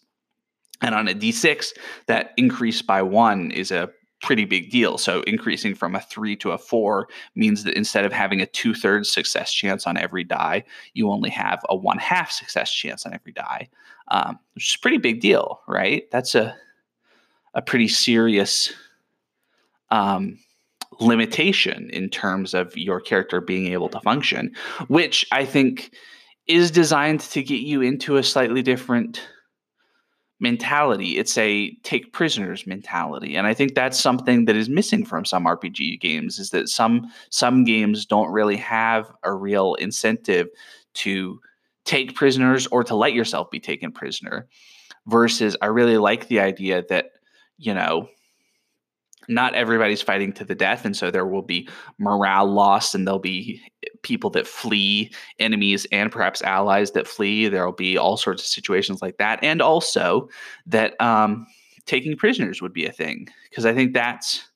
And 0.80 0.94
on 0.94 1.08
a 1.08 1.14
d6, 1.14 1.72
that 2.06 2.32
increase 2.36 2.82
by 2.82 3.02
one 3.02 3.50
is 3.50 3.70
a 3.70 3.90
pretty 4.22 4.44
big 4.44 4.70
deal. 4.70 4.98
So 4.98 5.22
increasing 5.22 5.74
from 5.74 5.94
a 5.94 6.00
three 6.00 6.36
to 6.36 6.52
a 6.52 6.58
four 6.58 7.08
means 7.34 7.64
that 7.64 7.74
instead 7.74 8.04
of 8.04 8.12
having 8.12 8.40
a 8.40 8.46
two 8.46 8.72
thirds 8.72 9.10
success 9.10 9.52
chance 9.52 9.86
on 9.86 9.96
every 9.96 10.24
die, 10.24 10.64
you 10.94 11.10
only 11.10 11.30
have 11.30 11.60
a 11.68 11.76
one 11.76 11.98
half 11.98 12.30
success 12.30 12.72
chance 12.72 13.04
on 13.04 13.12
every 13.12 13.32
die, 13.32 13.68
um, 14.08 14.38
which 14.54 14.68
is 14.68 14.74
a 14.76 14.78
pretty 14.78 14.98
big 14.98 15.20
deal, 15.20 15.60
right? 15.66 16.10
That's 16.10 16.34
a 16.34 16.56
a 17.54 17.60
pretty 17.60 17.88
serious 17.88 18.72
um, 19.90 20.38
limitation 21.00 21.90
in 21.90 22.08
terms 22.08 22.54
of 22.54 22.76
your 22.76 23.00
character 23.00 23.40
being 23.40 23.72
able 23.72 23.88
to 23.90 24.00
function, 24.00 24.54
which 24.88 25.26
I 25.32 25.44
think 25.44 25.92
is 26.46 26.70
designed 26.70 27.20
to 27.20 27.42
get 27.42 27.60
you 27.60 27.82
into 27.82 28.16
a 28.16 28.22
slightly 28.22 28.62
different 28.62 29.20
mentality. 30.42 31.18
It's 31.18 31.38
a 31.38 31.72
take 31.84 32.12
prisoners 32.12 32.66
mentality. 32.66 33.36
And 33.36 33.46
I 33.46 33.54
think 33.54 33.74
that's 33.74 33.98
something 33.98 34.44
that 34.46 34.56
is 34.56 34.68
missing 34.68 35.04
from 35.04 35.24
some 35.24 35.44
RPG 35.46 36.00
games 36.00 36.40
is 36.40 36.50
that 36.50 36.68
some 36.68 37.10
some 37.30 37.64
games 37.64 38.04
don't 38.04 38.32
really 38.32 38.56
have 38.56 39.10
a 39.22 39.32
real 39.32 39.74
incentive 39.74 40.48
to 40.94 41.40
take 41.84 42.16
prisoners 42.16 42.66
or 42.66 42.82
to 42.84 42.96
let 42.96 43.14
yourself 43.14 43.50
be 43.50 43.60
taken 43.60 43.92
prisoner. 43.92 44.48
Versus 45.06 45.56
I 45.62 45.66
really 45.66 45.98
like 45.98 46.28
the 46.28 46.40
idea 46.40 46.84
that, 46.88 47.06
you 47.58 47.74
know, 47.74 48.08
not 49.28 49.54
everybody's 49.54 50.02
fighting 50.02 50.32
to 50.32 50.44
the 50.44 50.54
death 50.54 50.84
and 50.84 50.96
so 50.96 51.10
there 51.10 51.26
will 51.26 51.42
be 51.42 51.68
morale 51.98 52.46
loss 52.46 52.94
and 52.94 53.06
there'll 53.06 53.18
be 53.18 53.62
people 54.02 54.30
that 54.30 54.46
flee 54.46 55.12
enemies 55.38 55.86
and 55.92 56.10
perhaps 56.10 56.42
allies 56.42 56.92
that 56.92 57.06
flee. 57.06 57.48
There'll 57.48 57.72
be 57.72 57.96
all 57.96 58.16
sorts 58.16 58.42
of 58.42 58.48
situations 58.48 59.00
like 59.02 59.16
that 59.18 59.38
and 59.42 59.62
also 59.62 60.28
that 60.66 61.00
um, 61.00 61.46
taking 61.86 62.16
prisoners 62.16 62.60
would 62.62 62.72
be 62.72 62.86
a 62.86 62.92
thing 62.92 63.28
because 63.50 63.66
i 63.66 63.74
think 63.74 63.92
that's 63.92 64.48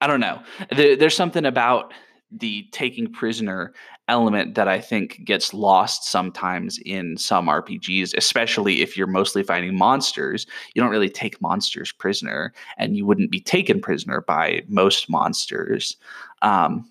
i 0.00 0.06
don't 0.06 0.20
know. 0.20 0.42
There, 0.74 0.96
there's 0.96 1.16
something 1.16 1.46
about 1.46 1.94
the 2.30 2.66
taking 2.72 3.12
prisoner 3.12 3.74
element 4.12 4.54
that 4.56 4.68
I 4.68 4.78
think 4.78 5.24
gets 5.24 5.54
lost 5.54 6.04
sometimes 6.04 6.78
in 6.84 7.16
some 7.16 7.46
RPGs, 7.46 8.14
especially 8.16 8.82
if 8.82 8.96
you're 8.96 9.06
mostly 9.06 9.42
fighting 9.42 9.74
monsters. 9.74 10.46
You 10.74 10.82
don't 10.82 10.90
really 10.90 11.08
take 11.08 11.40
monsters 11.40 11.92
prisoner, 11.92 12.52
and 12.76 12.94
you 12.94 13.06
wouldn't 13.06 13.30
be 13.30 13.40
taken 13.40 13.80
prisoner 13.80 14.20
by 14.20 14.62
most 14.68 15.08
monsters. 15.08 15.96
Um, 16.42 16.90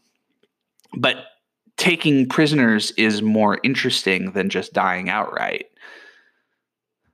but 0.97 1.17
taking 1.77 2.27
prisoners 2.27 2.91
is 2.97 3.21
more 3.21 3.59
interesting 3.63 4.31
than 4.31 4.49
just 4.49 4.73
dying 4.73 5.07
outright. 5.09 5.67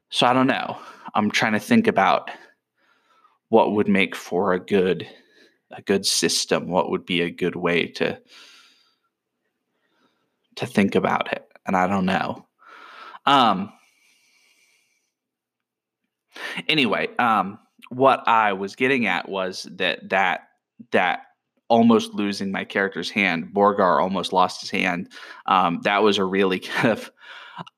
So 0.09 0.25
I 0.25 0.33
don't 0.33 0.47
know. 0.47 0.77
I'm 1.15 1.29
trying 1.29 1.53
to 1.53 1.59
think 1.59 1.85
about 1.85 2.31
what 3.49 3.73
would 3.73 3.89
make 3.89 4.15
for 4.15 4.53
a 4.53 4.59
good 4.59 5.07
a 5.71 5.81
good 5.81 6.05
system 6.05 6.69
what 6.69 6.89
would 6.89 7.05
be 7.05 7.21
a 7.21 7.29
good 7.29 7.57
way 7.57 7.85
to 7.85 8.17
to 10.57 10.65
think 10.65 10.95
about 10.95 11.31
it 11.31 11.47
and 11.65 11.75
i 11.75 11.87
don't 11.87 12.05
know. 12.05 12.45
Um 13.25 13.71
anyway 16.67 17.07
um 17.17 17.57
what 17.89 18.27
i 18.27 18.53
was 18.53 18.75
getting 18.75 19.07
at 19.07 19.27
was 19.27 19.67
that 19.71 20.07
that 20.09 20.49
that 20.91 21.21
almost 21.67 22.13
losing 22.13 22.51
my 22.51 22.63
character's 22.63 23.09
hand 23.09 23.49
borgar 23.53 24.01
almost 24.01 24.31
lost 24.31 24.61
his 24.61 24.69
hand 24.69 25.09
um, 25.47 25.81
that 25.83 26.03
was 26.03 26.17
a 26.17 26.23
really 26.23 26.59
kind 26.59 26.91
of 26.91 27.11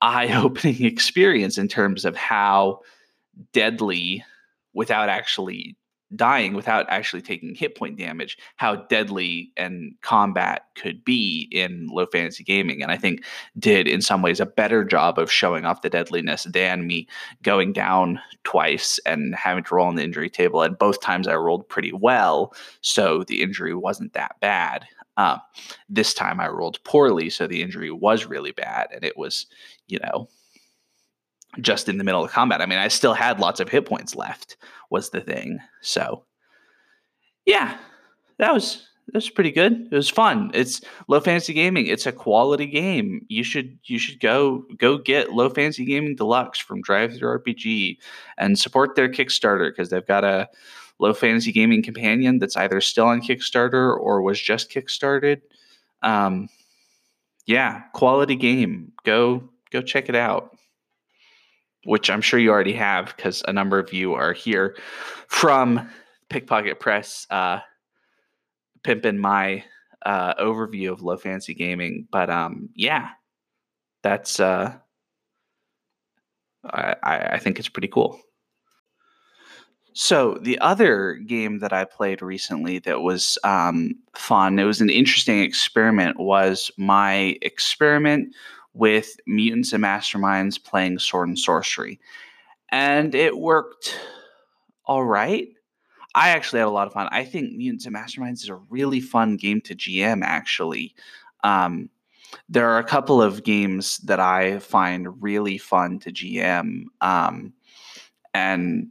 eye-opening 0.02 0.84
experience 0.86 1.58
in 1.58 1.68
terms 1.68 2.06
of 2.06 2.16
how 2.16 2.80
deadly 3.54 4.24
without 4.74 5.10
actually 5.10 5.76
dying 6.16 6.54
without 6.54 6.86
actually 6.90 7.22
taking 7.22 7.54
hit 7.54 7.76
point 7.76 7.98
damage, 7.98 8.38
how 8.56 8.76
deadly 8.76 9.52
and 9.58 9.94
combat 10.02 10.64
could 10.76 11.04
be 11.04 11.48
in 11.52 11.88
low 11.92 12.06
fantasy 12.08 12.44
gaming. 12.44 12.82
And 12.82 12.92
I 12.92 12.98
think 12.98 13.24
did 13.58 13.88
in 13.88 14.02
some 14.02 14.22
ways 14.22 14.40
a 14.40 14.46
better 14.46 14.84
job 14.84 15.20
of 15.20 15.32
showing 15.32 15.66
off 15.66 15.82
the 15.82 15.90
deadliness 15.90 16.46
than 16.46 16.88
me 16.88 17.08
going 17.44 17.74
down 17.74 18.20
twice 18.44 19.00
and 19.06 19.36
having 19.36 19.64
to 19.64 19.76
roll 19.76 19.88
on 19.88 19.96
the 19.96 20.04
injury 20.04 20.30
table. 20.30 20.62
And 20.62 20.78
both 20.78 21.02
times 21.02 21.28
I 21.28 21.36
rolled 21.36 21.68
pretty 21.70 21.94
well, 21.94 22.54
so 22.82 23.24
the 23.28 23.42
injury 23.42 23.76
wasn't 23.76 24.14
that 24.14 24.40
bad. 24.40 24.86
Um, 25.18 25.42
this 25.90 26.14
time 26.14 26.40
I 26.40 26.48
rolled 26.48 26.82
poorly, 26.86 27.30
so 27.30 27.46
the 27.46 27.62
injury 27.62 27.92
was 27.92 28.26
really 28.26 28.52
bad, 28.54 28.88
and 28.94 29.04
it 29.04 29.18
was, 29.18 29.48
you 29.88 30.00
know, 30.00 30.30
just 31.62 31.90
in 31.90 31.98
the 31.98 32.04
middle 32.04 32.24
of 32.24 32.32
combat. 32.32 32.62
I 32.62 32.66
mean, 32.66 32.80
I 32.80 32.88
still 32.88 33.14
had 33.14 33.40
lots 33.40 33.60
of 33.60 33.70
hit 33.70 33.86
points 33.86 34.16
left, 34.16 34.58
was 34.90 35.10
the 35.10 35.22
thing. 35.22 35.60
So, 35.82 36.24
yeah, 37.46 37.78
that 38.38 38.54
was 38.54 38.86
that 39.08 39.16
was 39.16 39.30
pretty 39.30 39.52
good. 39.52 39.88
It 39.92 39.96
was 39.96 40.10
fun. 40.10 40.52
It's 40.54 40.82
low 41.08 41.20
fantasy 41.20 41.54
gaming. 41.54 41.88
It's 41.88 42.06
a 42.06 42.12
quality 42.12 42.68
game. 42.68 43.26
You 43.28 43.44
should 43.44 43.80
you 43.86 43.98
should 43.98 44.20
go 44.20 44.66
go 44.78 44.98
get 44.98 45.34
low 45.34 45.50
fantasy 45.50 45.86
gaming 45.86 46.16
deluxe 46.16 46.60
from 46.60 46.84
DriveThruRPG 46.84 47.98
and 48.38 48.60
support 48.60 48.96
their 48.96 49.10
Kickstarter 49.10 49.72
because 49.72 49.90
they've 49.90 50.06
got 50.06 50.24
a 50.24 50.48
low 51.00 51.14
fantasy 51.14 51.52
gaming 51.52 51.82
companion 51.82 52.38
that's 52.38 52.58
either 52.58 52.82
still 52.82 53.08
on 53.08 53.22
Kickstarter 53.22 53.98
or 53.98 54.22
was 54.22 54.40
just 54.40 54.70
kickstarted. 54.70 55.42
Um, 56.04 56.50
yeah, 57.48 57.82
quality 57.94 58.36
game. 58.36 58.92
Go 59.04 59.50
go 59.72 59.82
check 59.82 60.10
it 60.10 60.16
out 60.16 60.59
which 61.90 62.12
I'm 62.12 62.22
sure 62.22 62.40
you 62.40 62.52
already 62.52 62.74
have 62.74 63.16
because 63.16 63.44
a 63.48 63.52
number 63.52 63.80
of 63.80 63.92
you 63.92 64.14
are 64.14 64.32
here 64.32 64.78
from 65.28 65.90
Pickpocket 66.30 66.80
Press, 66.80 67.26
uh, 67.32 67.62
pimping 68.84 69.18
my 69.18 69.64
uh, 70.06 70.36
overview 70.36 70.92
of 70.92 71.02
low 71.02 71.18
fantasy 71.18 71.56
gaming. 71.56 72.08
But 72.12 72.30
um, 72.30 72.70
yeah, 72.76 73.10
that's 74.04 74.40
uh, 74.40 74.76
I, 76.64 76.96
I 77.04 77.40
think 77.40 77.58
it's 77.58 77.70
pretty 77.70 77.88
cool. 77.88 78.22
So 79.94 80.38
the 80.40 80.60
other 80.60 81.16
game 81.16 81.58
that 81.58 81.74
I 81.74 81.86
played 81.86 82.22
recently 82.22 82.78
that 82.80 83.02
was 83.02 83.40
um, 83.44 83.96
fun, 84.14 84.60
it 84.60 84.64
was 84.66 84.80
an 84.80 84.92
interesting 84.92 85.40
experiment, 85.40 86.20
was 86.20 86.70
my 86.78 87.36
experiment 87.42 88.36
with 88.74 89.16
mutants 89.28 89.74
and 89.74 89.84
masterminds 89.84 90.64
playing 90.64 91.00
sword 91.00 91.30
and 91.30 91.40
sorcery. 91.40 92.00
And 92.72 93.16
it 93.16 93.38
worked 93.38 94.00
all 94.86 95.04
right. 95.04 95.48
I 96.16 96.30
actually 96.30 96.60
had 96.60 96.68
a 96.68 96.72
lot 96.72 96.88
of 96.88 96.94
fun. 96.94 97.08
I 97.12 97.24
think 97.24 97.54
Mutants 97.54 97.86
and 97.86 97.96
Masterminds 97.96 98.42
is 98.44 98.50
a 98.50 98.56
really 98.56 99.00
fun 99.00 99.38
game 99.38 99.62
to 99.62 99.76
GM, 99.76 100.22
actually. 100.24 100.96
Um, 101.44 101.90
there 102.48 102.70
are 102.70 102.80
a 102.80 102.84
couple 102.84 103.22
of 103.22 103.44
games 103.44 103.98
that 104.00 104.20
I 104.20 104.60
find 104.60 105.22
really 105.22 105.58
fun 105.58 106.00
to 106.00 106.12
GM. 106.12 106.86
Um, 107.02 107.54
and 108.34 108.88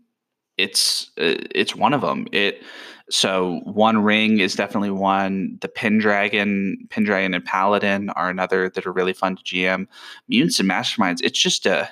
it's 0.57 1.11
uh, 1.19 1.43
it's 1.55 1.75
one 1.75 1.95
of 1.95 2.01
them. 2.01 2.27
It 2.33 2.63
so 3.11 3.61
One 3.65 4.03
Ring 4.03 4.39
is 4.41 4.55
definitely 4.55 4.91
one. 4.91 5.59
The 5.61 5.69
Pendragon, 5.69 6.87
Pendragon 6.91 7.35
and 7.35 7.45
Paladin 7.45 8.11
are 8.11 8.29
another 8.29 8.69
that 8.71 8.87
are 8.87 8.93
really 8.93 9.13
fun 9.13 9.37
to 9.37 9.43
GM. 9.43 9.87
Mutants 10.29 10.61
and 10.61 10.69
Masterminds, 10.69 11.23
it's 11.23 11.41
just 11.41 11.67
a 11.67 11.89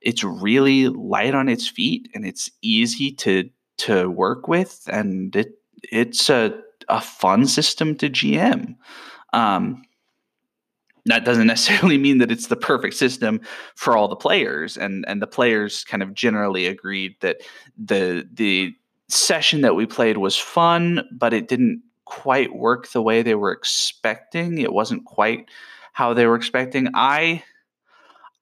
it's 0.00 0.24
really 0.24 0.88
light 0.88 1.34
on 1.34 1.48
its 1.48 1.68
feet 1.68 2.08
and 2.14 2.24
it's 2.24 2.50
easy 2.62 3.12
to 3.12 3.48
to 3.78 4.08
work 4.10 4.48
with 4.48 4.82
and 4.90 5.34
it 5.36 5.58
it's 5.84 6.28
a 6.28 6.58
a 6.88 7.00
fun 7.00 7.46
system 7.46 7.94
to 7.96 8.10
GM. 8.10 8.76
Um, 9.32 9.82
that 11.06 11.24
doesn't 11.24 11.46
necessarily 11.46 11.98
mean 11.98 12.18
that 12.18 12.30
it's 12.30 12.48
the 12.48 12.56
perfect 12.56 12.94
system 12.94 13.40
for 13.74 13.96
all 13.96 14.08
the 14.08 14.16
players 14.16 14.76
and 14.76 15.04
and 15.08 15.22
the 15.22 15.26
players 15.26 15.84
kind 15.84 16.02
of 16.02 16.14
generally 16.14 16.66
agreed 16.66 17.16
that 17.20 17.38
the 17.78 18.28
the 18.32 18.74
session 19.10 19.60
that 19.62 19.76
we 19.76 19.86
played 19.86 20.16
was 20.16 20.36
fun 20.36 21.02
but 21.12 21.32
it 21.32 21.48
didn't 21.48 21.82
quite 22.10 22.54
work 22.56 22.88
the 22.88 23.00
way 23.00 23.22
they 23.22 23.36
were 23.36 23.52
expecting. 23.52 24.58
It 24.58 24.72
wasn't 24.72 25.04
quite 25.04 25.48
how 25.92 26.12
they 26.12 26.26
were 26.26 26.36
expecting. 26.36 26.88
I 26.94 27.42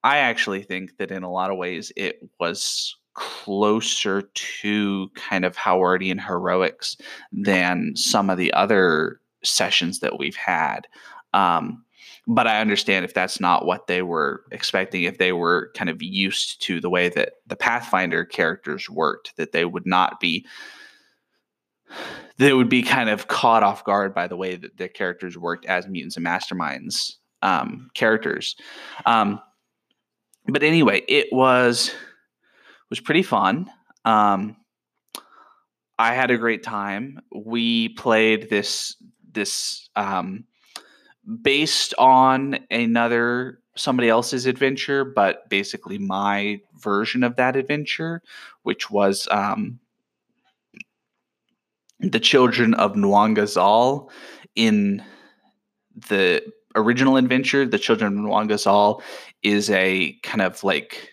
i 0.03 0.17
actually 0.17 0.63
think 0.63 0.97
that 0.97 1.11
in 1.11 1.23
a 1.23 1.31
lot 1.31 1.51
of 1.51 1.57
ways 1.57 1.91
it 1.97 2.21
was 2.39 2.95
closer 3.15 4.21
to 4.33 5.09
kind 5.13 5.43
of 5.43 5.57
howardian 5.57 6.25
heroics 6.25 6.95
than 7.33 7.93
some 7.95 8.29
of 8.29 8.37
the 8.37 8.53
other 8.53 9.19
sessions 9.43 9.99
that 9.99 10.17
we've 10.17 10.37
had. 10.37 10.87
Um, 11.33 11.83
but 12.31 12.45
I 12.45 12.61
understand 12.61 13.05
if 13.05 13.15
that's 13.15 13.39
not 13.39 13.65
what 13.65 13.87
they 13.87 14.03
were 14.03 14.43
expecting, 14.51 15.03
if 15.03 15.17
they 15.17 15.33
were 15.33 15.71
kind 15.73 15.89
of 15.89 15.99
used 16.03 16.61
to 16.61 16.79
the 16.79 16.89
way 16.89 17.09
that 17.09 17.33
the 17.47 17.55
Pathfinder 17.55 18.23
characters 18.23 18.87
worked, 18.87 19.35
that 19.37 19.51
they 19.51 19.65
would 19.65 19.87
not 19.87 20.19
be 20.19 20.45
they 22.37 22.53
would 22.53 22.69
be 22.69 22.83
kind 22.83 23.09
of 23.09 23.27
caught 23.27 23.63
off 23.63 23.83
guard 23.83 24.13
by 24.13 24.27
the 24.27 24.37
way 24.37 24.55
that 24.55 24.77
their 24.77 24.87
characters 24.87 25.39
worked 25.39 25.65
as 25.65 25.87
mutants 25.87 26.17
and 26.17 26.25
masterminds 26.25 27.15
um, 27.41 27.89
characters. 27.95 28.55
Um, 29.07 29.41
but 30.47 30.61
anyway, 30.61 31.01
it 31.07 31.29
was 31.31 31.91
was 32.91 32.99
pretty 32.99 33.23
fun. 33.23 33.71
Um, 34.05 34.55
I 35.97 36.13
had 36.13 36.29
a 36.29 36.37
great 36.37 36.61
time. 36.61 37.21
We 37.35 37.89
played 37.89 38.51
this 38.51 38.95
this 39.31 39.89
um, 39.95 40.45
based 41.41 41.93
on 41.97 42.59
another 42.71 43.59
somebody 43.75 44.09
else's 44.09 44.45
adventure, 44.45 45.05
but 45.05 45.49
basically 45.49 45.97
my 45.97 46.59
version 46.81 47.23
of 47.23 47.35
that 47.37 47.55
adventure, 47.55 48.21
which 48.63 48.89
was 48.89 49.27
um, 49.31 49.79
the 51.99 52.19
children 52.19 52.73
of 52.73 52.93
Nwangazal 52.93 54.09
in 54.55 55.03
the 56.07 56.41
original 56.75 57.17
adventure, 57.17 57.65
The 57.65 57.79
Children 57.79 58.19
of 58.19 58.25
Nwangazal, 58.25 59.01
is 59.43 59.69
a 59.69 60.13
kind 60.23 60.41
of 60.41 60.63
like 60.63 61.11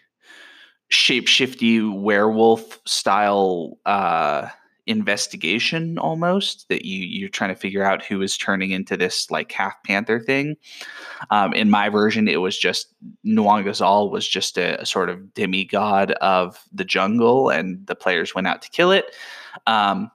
shapeshifty 0.93 1.93
werewolf 1.93 2.81
style 2.87 3.79
uh, 3.87 4.49
investigation 4.87 5.99
almost 5.99 6.69
that 6.69 6.85
you 6.85 6.99
you're 7.05 7.29
trying 7.29 7.53
to 7.53 7.61
figure 7.61 7.85
out 7.85 8.05
who 8.05 8.23
is 8.23 8.37
turning 8.37 8.71
into 8.71 8.97
this 8.97 9.31
like 9.31 9.51
half 9.53 9.83
panther 9.83 10.21
thing. 10.21 10.57
Um, 11.31 11.53
in 11.53 11.71
my 11.71 11.89
version, 11.89 12.29
it 12.29 12.41
was 12.41 12.57
just 12.57 12.95
Nwangazal 13.25 14.11
was 14.11 14.27
just 14.27 14.57
a, 14.59 14.81
a, 14.81 14.87
sort 14.87 15.11
of 15.11 15.35
demigod 15.35 16.13
of 16.13 16.63
the 16.73 16.85
jungle, 16.85 17.51
and 17.51 17.87
the 17.87 17.97
players 17.97 18.35
went 18.35 18.47
out 18.47 18.63
to 18.63 18.71
kill 18.71 18.93
it. 18.93 19.15
Um, 19.67 20.11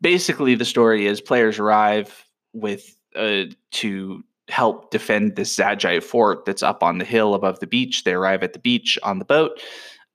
basically, 0.00 0.54
the 0.54 0.64
story 0.64 1.06
is 1.06 1.20
players 1.20 1.58
arrive 1.58 2.24
with 2.52 2.96
uh, 3.14 3.44
to 3.72 4.24
help 4.48 4.90
defend 4.90 5.36
this 5.36 5.54
Zagite 5.54 6.02
fort 6.02 6.44
that's 6.44 6.62
up 6.62 6.82
on 6.82 6.98
the 6.98 7.04
hill 7.04 7.34
above 7.34 7.60
the 7.60 7.66
beach. 7.66 8.04
They 8.04 8.14
arrive 8.14 8.42
at 8.42 8.54
the 8.54 8.58
beach 8.58 8.98
on 9.02 9.18
the 9.18 9.24
boat, 9.24 9.60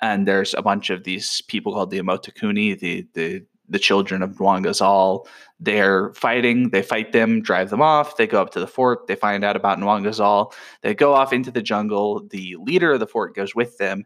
and 0.04 0.28
there's 0.28 0.54
a 0.54 0.62
bunch 0.62 0.90
of 0.90 1.06
these 1.06 1.42
people 1.44 1.74
called 1.74 1.90
the 1.90 2.00
Omotakuni, 2.00 2.78
the 2.78 3.08
the 3.14 3.44
the 3.70 3.80
children 3.80 4.22
of 4.22 4.32
Nwangazal. 4.32 5.26
They're 5.60 6.14
fighting. 6.14 6.70
They 6.72 6.84
fight 6.84 7.14
them, 7.14 7.42
drive 7.42 7.70
them 7.70 7.82
off. 7.82 8.18
They 8.18 8.28
go 8.28 8.42
up 8.42 8.52
to 8.52 8.60
the 8.60 8.68
fort. 8.68 9.08
They 9.08 9.16
find 9.16 9.46
out 9.46 9.56
about 9.56 9.80
Nwangazal. 9.80 10.52
They 10.82 10.94
go 10.94 11.14
off 11.14 11.32
into 11.32 11.50
the 11.50 11.62
jungle. 11.62 12.28
The 12.28 12.58
leader 12.60 12.92
of 12.92 13.00
the 13.00 13.08
fort 13.08 13.34
goes 13.34 13.56
with 13.56 13.78
them. 13.78 14.06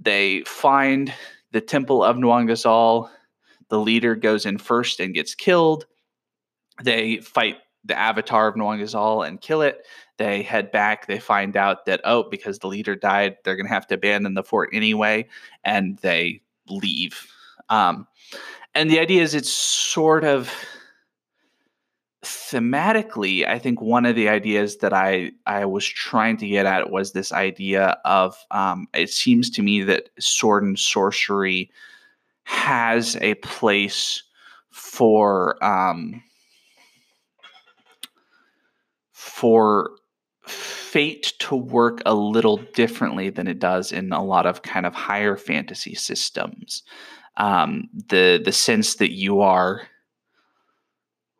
They 0.00 0.42
find 0.42 1.12
the 1.50 1.60
temple 1.60 2.04
of 2.04 2.16
Nwangazal. 2.16 3.10
The 3.68 3.80
leader 3.80 4.14
goes 4.14 4.46
in 4.46 4.58
first 4.58 5.00
and 5.00 5.12
gets 5.12 5.34
killed. 5.34 5.86
They 6.84 7.18
fight 7.18 7.56
the 7.84 7.98
avatar 7.98 8.46
of 8.46 8.54
Nwangazal 8.54 9.26
and 9.26 9.40
kill 9.40 9.62
it. 9.62 9.84
They 10.16 10.42
head 10.42 10.70
back. 10.70 11.06
They 11.06 11.18
find 11.18 11.56
out 11.56 11.86
that, 11.86 12.00
oh, 12.04 12.24
because 12.24 12.58
the 12.58 12.68
leader 12.68 12.94
died, 12.94 13.36
they're 13.44 13.56
going 13.56 13.66
to 13.66 13.72
have 13.72 13.86
to 13.88 13.94
abandon 13.94 14.34
the 14.34 14.44
fort 14.44 14.70
anyway. 14.72 15.26
And 15.64 15.98
they 15.98 16.40
leave. 16.68 17.26
Um, 17.68 18.06
and 18.74 18.90
the 18.90 18.98
idea 18.98 19.22
is 19.22 19.34
it's 19.34 19.52
sort 19.52 20.24
of 20.24 20.52
thematically 22.22 23.46
i 23.46 23.58
think 23.58 23.82
one 23.82 24.06
of 24.06 24.16
the 24.16 24.30
ideas 24.30 24.78
that 24.78 24.94
i 24.94 25.30
i 25.46 25.62
was 25.62 25.84
trying 25.84 26.38
to 26.38 26.48
get 26.48 26.64
at 26.64 26.90
was 26.90 27.12
this 27.12 27.32
idea 27.32 27.98
of 28.06 28.34
um, 28.50 28.86
it 28.94 29.10
seems 29.10 29.50
to 29.50 29.62
me 29.62 29.82
that 29.82 30.08
sword 30.18 30.62
and 30.62 30.78
sorcery 30.78 31.70
has 32.44 33.16
a 33.20 33.34
place 33.36 34.22
for 34.70 35.62
um, 35.62 36.22
for 39.12 39.90
fate 40.46 41.34
to 41.38 41.56
work 41.56 42.00
a 42.06 42.14
little 42.14 42.58
differently 42.74 43.30
than 43.30 43.46
it 43.46 43.58
does 43.58 43.92
in 43.92 44.12
a 44.12 44.22
lot 44.22 44.46
of 44.46 44.62
kind 44.62 44.86
of 44.86 44.94
higher 44.94 45.36
fantasy 45.36 45.94
systems. 45.94 46.82
Um, 47.36 47.88
the 48.08 48.40
the 48.44 48.52
sense 48.52 48.96
that 48.96 49.12
you 49.12 49.40
are 49.40 49.88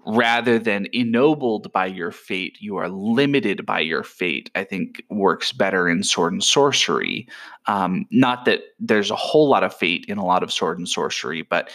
rather 0.07 0.59
than 0.59 0.87
ennobled 0.93 1.73
by 1.73 1.87
your 1.87 2.11
fate, 2.11 2.59
you 2.61 2.77
are 2.77 2.89
limited 2.89 3.65
by 3.65 3.81
your 3.81 4.03
fate, 4.03 4.51
I 4.55 4.65
think 4.65 5.03
works 5.09 5.53
better 5.53 5.89
in 5.89 6.03
sword 6.03 6.33
and 6.33 6.45
sorcery. 6.45 7.27
Um, 7.67 8.07
not 8.11 8.45
that 8.45 8.61
there's 8.79 9.11
a 9.11 9.17
whole 9.17 9.49
lot 9.49 9.65
of 9.65 9.75
fate 9.75 10.05
in 10.07 10.19
a 10.19 10.25
lot 10.25 10.43
of 10.43 10.53
sword 10.53 10.79
and 10.79 10.89
sorcery, 10.89 11.43
but 11.43 11.71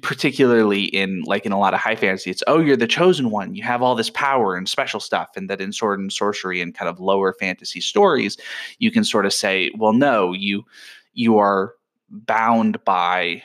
particularly 0.00 0.84
in 0.84 1.22
like 1.22 1.44
in 1.44 1.52
a 1.52 1.58
lot 1.58 1.74
of 1.74 1.80
high 1.80 1.96
fantasy, 1.96 2.30
it's 2.30 2.42
oh, 2.46 2.60
you're 2.60 2.76
the 2.76 2.86
chosen 2.86 3.30
one, 3.30 3.54
you 3.54 3.62
have 3.62 3.82
all 3.82 3.94
this 3.94 4.10
power 4.10 4.56
and 4.56 4.68
special 4.68 5.00
stuff. 5.00 5.28
And 5.36 5.50
that 5.50 5.60
in 5.60 5.72
sword 5.72 6.00
and 6.00 6.12
sorcery 6.12 6.60
and 6.60 6.74
kind 6.74 6.88
of 6.88 6.98
lower 6.98 7.34
fantasy 7.34 7.80
stories, 7.80 8.38
you 8.78 8.90
can 8.90 9.04
sort 9.04 9.26
of 9.26 9.34
say, 9.34 9.70
well, 9.76 9.92
no, 9.92 10.32
you 10.32 10.64
you 11.12 11.38
are 11.38 11.74
bound 12.08 12.82
by 12.84 13.42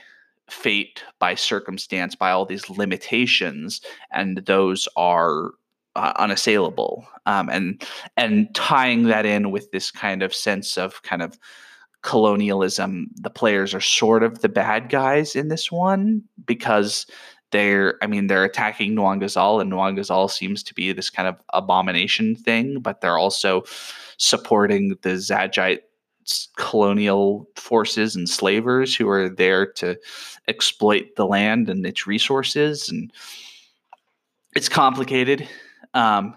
fate, 0.50 1.04
by 1.20 1.36
circumstance, 1.36 2.16
by 2.16 2.32
all 2.32 2.46
these 2.46 2.70
limitations, 2.70 3.82
and 4.12 4.38
those 4.46 4.88
are 4.96 5.52
uh, 5.96 6.14
unassailable. 6.18 7.08
Um, 7.26 7.50
and 7.50 7.84
and 8.18 8.54
tying 8.54 9.04
that 9.04 9.26
in 9.26 9.52
with 9.52 9.72
this 9.72 9.92
kind 9.92 10.22
of 10.22 10.34
sense 10.34 10.78
of 10.78 11.02
kind 11.04 11.22
of 11.22 11.38
colonialism, 12.04 13.08
the 13.16 13.30
players 13.30 13.74
are 13.74 13.82
sort 13.82 14.22
of 14.24 14.42
the 14.42 14.50
bad 14.50 14.90
guys 14.90 15.36
in 15.36 15.48
this 15.48 15.72
one 15.72 16.22
because 16.46 17.08
they're 17.52 17.98
I 18.02 18.08
mean 18.08 18.28
they're 18.28 18.44
attacking 18.44 18.96
Nwangazal 18.96 19.62
and 19.62 19.72
Nwangazal 19.72 20.30
seems 20.30 20.62
to 20.64 20.74
be 20.74 20.92
this 20.92 21.10
kind 21.10 21.28
of 21.28 21.36
abomination 21.54 22.36
thing, 22.36 22.80
but 22.80 23.02
they're 23.02 23.18
also 23.18 23.64
supporting 24.18 24.96
the 25.02 25.10
Zagite 25.12 25.80
colonial 26.58 27.48
forces 27.56 28.16
and 28.16 28.30
slavers 28.30 28.96
who 28.96 29.08
are 29.10 29.30
there 29.30 29.66
to 29.66 29.98
exploit 30.48 31.16
the 31.16 31.26
land 31.26 31.70
and 31.70 31.86
its 31.86 32.08
resources 32.08 32.90
and 32.90 33.12
it's 34.56 34.70
complicated 34.70 35.48
um, 35.94 36.36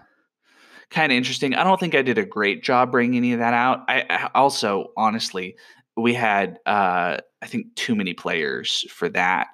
kind 0.89 1.11
of 1.11 1.17
interesting. 1.17 1.53
I 1.53 1.63
don't 1.63 1.79
think 1.79 1.93
i 1.93 2.01
did 2.01 2.17
a 2.17 2.25
great 2.25 2.63
job 2.63 2.91
bringing 2.91 3.17
any 3.17 3.33
of 3.33 3.39
that 3.39 3.53
out. 3.53 3.83
I, 3.87 4.05
I 4.09 4.29
also 4.33 4.91
honestly 4.97 5.55
we 5.95 6.13
had 6.13 6.59
uh, 6.65 7.17
i 7.41 7.45
think 7.45 7.75
too 7.75 7.95
many 7.95 8.13
players 8.13 8.85
for 8.89 9.09
that. 9.09 9.47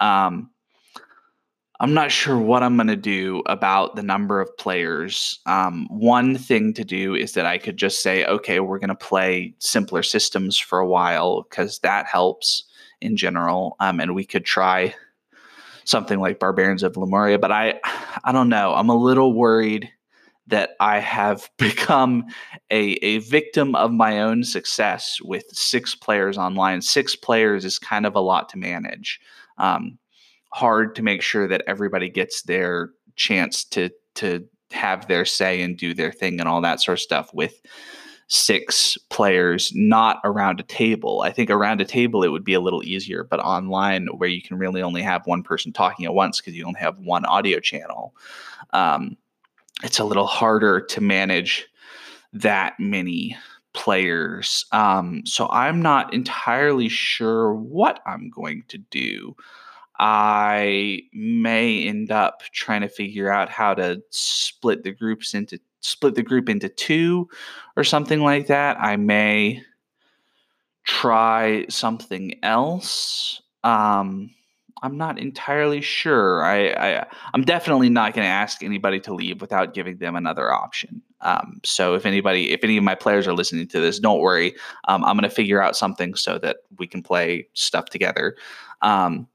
Um, 0.00 0.50
I'm 1.82 1.94
not 1.94 2.12
sure 2.12 2.36
what 2.36 2.62
I'm 2.62 2.76
going 2.76 2.88
to 2.88 2.96
do 2.96 3.42
about 3.46 3.96
the 3.96 4.02
number 4.02 4.38
of 4.38 4.54
players. 4.58 5.40
Um, 5.46 5.86
one 5.88 6.36
thing 6.36 6.74
to 6.74 6.84
do 6.84 7.14
is 7.14 7.32
that 7.32 7.46
I 7.46 7.56
could 7.56 7.78
just 7.78 8.02
say, 8.02 8.26
okay, 8.26 8.60
we're 8.60 8.78
going 8.78 8.88
to 8.88 8.94
play 8.94 9.54
simpler 9.60 10.02
systems 10.02 10.58
for 10.58 10.78
a 10.78 10.86
while 10.86 11.46
because 11.48 11.78
that 11.78 12.04
helps 12.04 12.64
in 13.00 13.16
general. 13.16 13.76
Um, 13.80 13.98
and 13.98 14.14
we 14.14 14.26
could 14.26 14.44
try 14.44 14.94
something 15.84 16.20
like 16.20 16.38
Barbarians 16.38 16.82
of 16.82 16.98
Lemuria. 16.98 17.38
But 17.38 17.50
I, 17.50 17.80
I 18.24 18.32
don't 18.32 18.50
know. 18.50 18.74
I'm 18.74 18.90
a 18.90 18.94
little 18.94 19.32
worried 19.32 19.90
that 20.48 20.72
I 20.80 20.98
have 20.98 21.48
become 21.56 22.26
a, 22.70 22.92
a 23.02 23.18
victim 23.20 23.74
of 23.74 23.90
my 23.90 24.20
own 24.20 24.44
success 24.44 25.18
with 25.22 25.44
six 25.52 25.94
players 25.94 26.36
online. 26.36 26.82
Six 26.82 27.16
players 27.16 27.64
is 27.64 27.78
kind 27.78 28.04
of 28.04 28.16
a 28.16 28.20
lot 28.20 28.50
to 28.50 28.58
manage. 28.58 29.18
Um, 29.56 29.98
hard 30.52 30.94
to 30.96 31.02
make 31.02 31.22
sure 31.22 31.48
that 31.48 31.62
everybody 31.66 32.08
gets 32.08 32.42
their 32.42 32.90
chance 33.16 33.64
to 33.64 33.90
to 34.14 34.44
have 34.72 35.08
their 35.08 35.24
say 35.24 35.62
and 35.62 35.76
do 35.76 35.94
their 35.94 36.12
thing 36.12 36.40
and 36.40 36.48
all 36.48 36.60
that 36.60 36.80
sort 36.80 36.98
of 36.98 37.02
stuff 37.02 37.32
with 37.34 37.60
six 38.28 38.96
players 39.08 39.72
not 39.74 40.20
around 40.22 40.60
a 40.60 40.64
table. 40.64 41.22
I 41.22 41.32
think 41.32 41.50
around 41.50 41.80
a 41.80 41.84
table 41.84 42.22
it 42.22 42.28
would 42.28 42.44
be 42.44 42.54
a 42.54 42.60
little 42.60 42.84
easier, 42.84 43.24
but 43.24 43.40
online 43.40 44.06
where 44.06 44.28
you 44.28 44.40
can 44.40 44.56
really 44.56 44.82
only 44.82 45.02
have 45.02 45.26
one 45.26 45.42
person 45.42 45.72
talking 45.72 46.06
at 46.06 46.14
once 46.14 46.40
because 46.40 46.54
you 46.54 46.64
only 46.64 46.78
have 46.78 46.96
one 46.98 47.24
audio 47.24 47.58
channel, 47.58 48.14
um, 48.72 49.16
it's 49.82 49.98
a 49.98 50.04
little 50.04 50.26
harder 50.26 50.80
to 50.80 51.00
manage 51.00 51.66
that 52.32 52.74
many 52.78 53.36
players. 53.72 54.64
Um, 54.70 55.22
so 55.26 55.48
I'm 55.50 55.82
not 55.82 56.14
entirely 56.14 56.88
sure 56.88 57.54
what 57.54 58.00
I'm 58.06 58.30
going 58.30 58.62
to 58.68 58.78
do. 58.78 59.34
I 60.02 61.02
may 61.12 61.86
end 61.86 62.10
up 62.10 62.40
trying 62.52 62.80
to 62.80 62.88
figure 62.88 63.30
out 63.30 63.50
how 63.50 63.74
to 63.74 64.02
split 64.08 64.82
the 64.82 64.92
groups 64.92 65.34
into 65.34 65.60
split 65.80 66.14
the 66.14 66.22
group 66.22 66.48
into 66.48 66.70
two 66.70 67.28
or 67.76 67.84
something 67.84 68.20
like 68.20 68.46
that. 68.46 68.78
I 68.80 68.96
may 68.96 69.62
try 70.84 71.66
something 71.68 72.34
else. 72.42 73.42
Um, 73.62 74.30
I'm 74.82 74.96
not 74.96 75.18
entirely 75.18 75.82
sure. 75.82 76.44
I, 76.44 76.68
I 76.70 77.06
am 77.34 77.44
definitely 77.44 77.90
not 77.90 78.14
going 78.14 78.24
to 78.24 78.30
ask 78.30 78.62
anybody 78.62 79.00
to 79.00 79.12
leave 79.12 79.42
without 79.42 79.74
giving 79.74 79.98
them 79.98 80.16
another 80.16 80.50
option. 80.50 81.02
Um, 81.20 81.60
so 81.62 81.94
if 81.94 82.06
anybody, 82.06 82.52
if 82.52 82.64
any 82.64 82.78
of 82.78 82.84
my 82.84 82.94
players 82.94 83.26
are 83.26 83.34
listening 83.34 83.68
to 83.68 83.80
this, 83.80 83.98
don't 83.98 84.20
worry. 84.20 84.54
Um, 84.88 85.04
I'm 85.04 85.16
going 85.16 85.28
to 85.28 85.34
figure 85.34 85.62
out 85.62 85.76
something 85.76 86.14
so 86.14 86.38
that 86.38 86.58
we 86.78 86.86
can 86.86 87.02
play 87.02 87.48
stuff 87.52 87.86
together. 87.86 88.36
Um, 88.80 89.28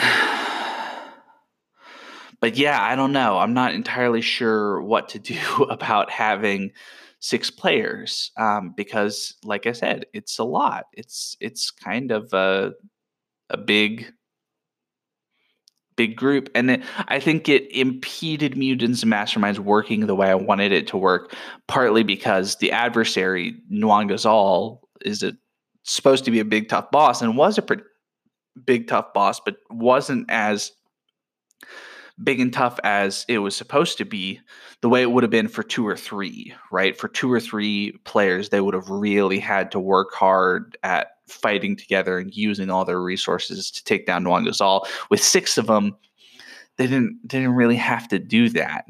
but 2.40 2.56
yeah, 2.56 2.82
I 2.82 2.96
don't 2.96 3.12
know. 3.12 3.38
I'm 3.38 3.54
not 3.54 3.74
entirely 3.74 4.20
sure 4.20 4.82
what 4.82 5.08
to 5.10 5.18
do 5.18 5.38
about 5.70 6.10
having 6.10 6.72
six 7.20 7.50
players 7.50 8.32
um, 8.36 8.72
because, 8.76 9.34
like 9.44 9.66
I 9.66 9.72
said, 9.72 10.06
it's 10.12 10.38
a 10.38 10.44
lot. 10.44 10.86
It's 10.92 11.36
it's 11.40 11.70
kind 11.70 12.10
of 12.10 12.32
a 12.32 12.72
a 13.50 13.56
big 13.56 14.12
big 15.96 16.16
group, 16.16 16.48
and 16.54 16.70
it, 16.70 16.82
I 17.08 17.20
think 17.20 17.48
it 17.48 17.70
impeded 17.76 18.56
Mutants 18.56 19.02
and 19.02 19.12
Masterminds 19.12 19.58
working 19.58 20.06
the 20.06 20.14
way 20.14 20.30
I 20.30 20.34
wanted 20.34 20.72
it 20.72 20.86
to 20.88 20.96
work. 20.96 21.34
Partly 21.68 22.02
because 22.02 22.56
the 22.56 22.72
adversary 22.72 23.54
Nwangazal 23.70 24.78
is 25.02 25.22
a, 25.22 25.34
supposed 25.82 26.24
to 26.24 26.30
be 26.30 26.40
a 26.40 26.44
big 26.44 26.70
tough 26.70 26.90
boss 26.90 27.20
and 27.20 27.36
was 27.36 27.58
a 27.58 27.62
pretty 27.62 27.82
big 28.64 28.88
tough 28.88 29.12
boss, 29.12 29.40
but 29.40 29.56
wasn't 29.70 30.26
as 30.28 30.72
big 32.22 32.40
and 32.40 32.52
tough 32.52 32.78
as 32.84 33.24
it 33.28 33.38
was 33.38 33.56
supposed 33.56 33.98
to 33.98 34.04
be, 34.04 34.40
the 34.82 34.88
way 34.88 35.02
it 35.02 35.10
would 35.10 35.24
have 35.24 35.30
been 35.30 35.48
for 35.48 35.62
two 35.62 35.86
or 35.86 35.96
three, 35.96 36.54
right? 36.70 36.96
For 36.96 37.08
two 37.08 37.32
or 37.32 37.40
three 37.40 37.92
players, 38.04 38.48
they 38.48 38.60
would 38.60 38.74
have 38.74 38.88
really 38.88 39.38
had 39.38 39.70
to 39.72 39.80
work 39.80 40.12
hard 40.12 40.76
at 40.82 41.08
fighting 41.28 41.76
together 41.76 42.18
and 42.18 42.34
using 42.34 42.70
all 42.70 42.84
their 42.84 43.00
resources 43.00 43.70
to 43.70 43.84
take 43.84 44.06
down 44.06 44.24
Nwangazal. 44.24 44.86
With 45.10 45.22
six 45.22 45.56
of 45.56 45.66
them, 45.66 45.96
they 46.76 46.86
didn't 46.86 47.20
they 47.22 47.38
didn't 47.38 47.56
really 47.56 47.76
have 47.76 48.08
to 48.08 48.18
do 48.18 48.48
that. 48.50 48.84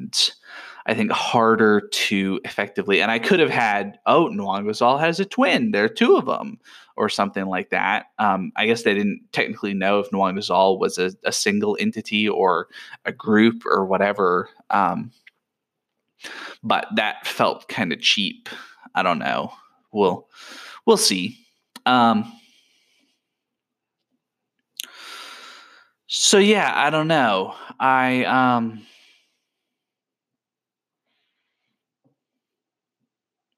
I 0.91 0.95
think 0.95 1.13
harder 1.13 1.83
to 1.89 2.41
effectively. 2.45 3.01
And 3.01 3.13
I 3.13 3.21
could 3.21 3.39
have 3.39 3.51
had 3.51 3.99
oh 4.07 4.29
Nwangazal 4.29 4.99
has 4.99 5.21
a 5.21 5.25
twin. 5.25 5.71
There 5.71 5.85
are 5.85 5.89
two 5.89 6.17
of 6.17 6.27
them 6.27 6.59
or 6.97 7.09
something 7.09 7.47
like 7.47 7.71
that. 7.71 8.07
Um, 8.19 8.51
I 8.57 8.67
guess 8.67 8.83
they 8.83 8.95
didn't 8.95 9.23
technically 9.31 9.73
know 9.73 10.01
if 10.01 10.11
Nwangazal 10.11 10.81
was 10.81 10.99
a, 10.99 11.13
a, 11.25 11.31
single 11.31 11.77
entity 11.81 12.29
or 12.29 12.67
a 13.05 13.13
group 13.13 13.65
or 13.65 13.87
whatever. 13.87 14.49
Um, 14.69 15.13
but 16.65 16.89
that 16.97 17.25
felt 17.25 17.69
kind 17.69 17.93
of 17.93 18.01
cheap. 18.01 18.49
I 18.93 19.05
don't 19.05 19.21
know. 19.21 19.53
We'll 19.93 20.29
we'll 20.87 20.97
see. 20.97 21.39
Um, 21.87 22.33
so 26.09 26.39
yeah, 26.39 26.73
I 26.75 26.91
don't 26.91 27.09
know. 27.09 27.55
I 27.79 28.25
um, 28.25 28.85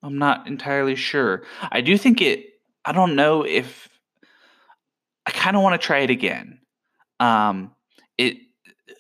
I'm 0.03 0.19
not 0.19 0.47
entirely 0.47 0.97
sure. 0.97 1.43
I 1.71 1.81
do 1.81 1.97
think 1.97 2.21
it. 2.21 2.47
I 2.85 2.93
don't 2.93 3.15
know 3.15 3.45
if 3.45 3.89
I 5.27 5.31
kind 5.31 5.57
of 5.57 5.63
want 5.63 5.81
to 5.81 5.87
try 5.87 6.01
it 6.01 6.11
again. 6.11 6.59
Um, 7.21 7.73
it 8.19 8.39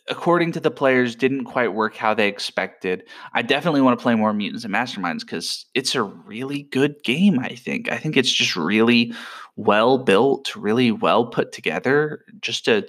according 0.09 0.53
to 0.53 0.61
the 0.61 0.71
players, 0.71 1.15
didn't 1.15 1.45
quite 1.45 1.73
work 1.73 1.97
how 1.97 2.15
they 2.15 2.29
expected. 2.29 3.05
I 3.33 3.43
definitely 3.43 3.81
want 3.81 3.99
to 3.99 4.03
play 4.03 4.15
more 4.15 4.33
Mutants 4.33 4.65
and 4.65 4.75
Masterminds 4.75 5.21
because 5.21 5.67
it's 5.75 5.95
a 5.95 6.03
really 6.03 6.65
good 6.65 7.03
game, 7.05 7.39
I 7.39 7.55
think. 7.55 7.91
I 7.91 7.99
think 7.99 8.17
it's 8.17 8.33
just 8.33 8.57
really 8.57 9.15
well 9.57 9.99
built, 9.99 10.57
really 10.57 10.91
well 10.91 11.27
put 11.27 11.53
together, 11.53 12.25
just 12.41 12.69
a 12.69 12.87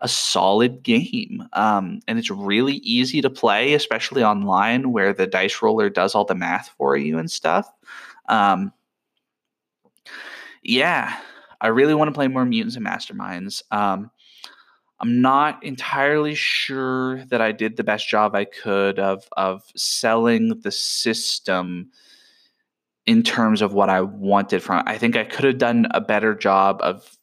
a 0.00 0.08
solid 0.08 0.82
game. 0.82 1.46
Um, 1.52 2.00
and 2.06 2.18
it's 2.18 2.30
really 2.30 2.74
easy 2.76 3.20
to 3.22 3.30
play, 3.30 3.74
especially 3.74 4.22
online 4.22 4.92
where 4.92 5.12
the 5.12 5.26
dice 5.26 5.60
roller 5.62 5.90
does 5.90 6.14
all 6.14 6.24
the 6.24 6.34
math 6.34 6.74
for 6.76 6.96
you 6.96 7.18
and 7.18 7.30
stuff. 7.30 7.72
Um, 8.28 8.72
yeah, 10.62 11.18
I 11.60 11.68
really 11.68 11.94
want 11.94 12.08
to 12.08 12.14
play 12.14 12.28
more 12.28 12.44
Mutants 12.44 12.76
and 12.76 12.86
Masterminds. 12.86 13.62
Um, 13.70 14.10
I'm 15.00 15.20
not 15.20 15.62
entirely 15.62 16.34
sure 16.34 17.24
that 17.26 17.40
I 17.40 17.52
did 17.52 17.76
the 17.76 17.84
best 17.84 18.08
job 18.08 18.34
I 18.34 18.44
could 18.44 18.98
of 18.98 19.28
of 19.36 19.62
selling 19.76 20.60
the 20.60 20.72
system 20.72 21.90
in 23.06 23.22
terms 23.22 23.62
of 23.62 23.72
what 23.72 23.88
I 23.88 24.00
wanted 24.02 24.62
from 24.62 24.80
it. 24.80 24.84
I 24.86 24.98
think 24.98 25.16
I 25.16 25.24
could 25.24 25.44
have 25.44 25.58
done 25.58 25.86
a 25.92 26.00
better 26.00 26.34
job 26.34 26.80
of 26.82 27.17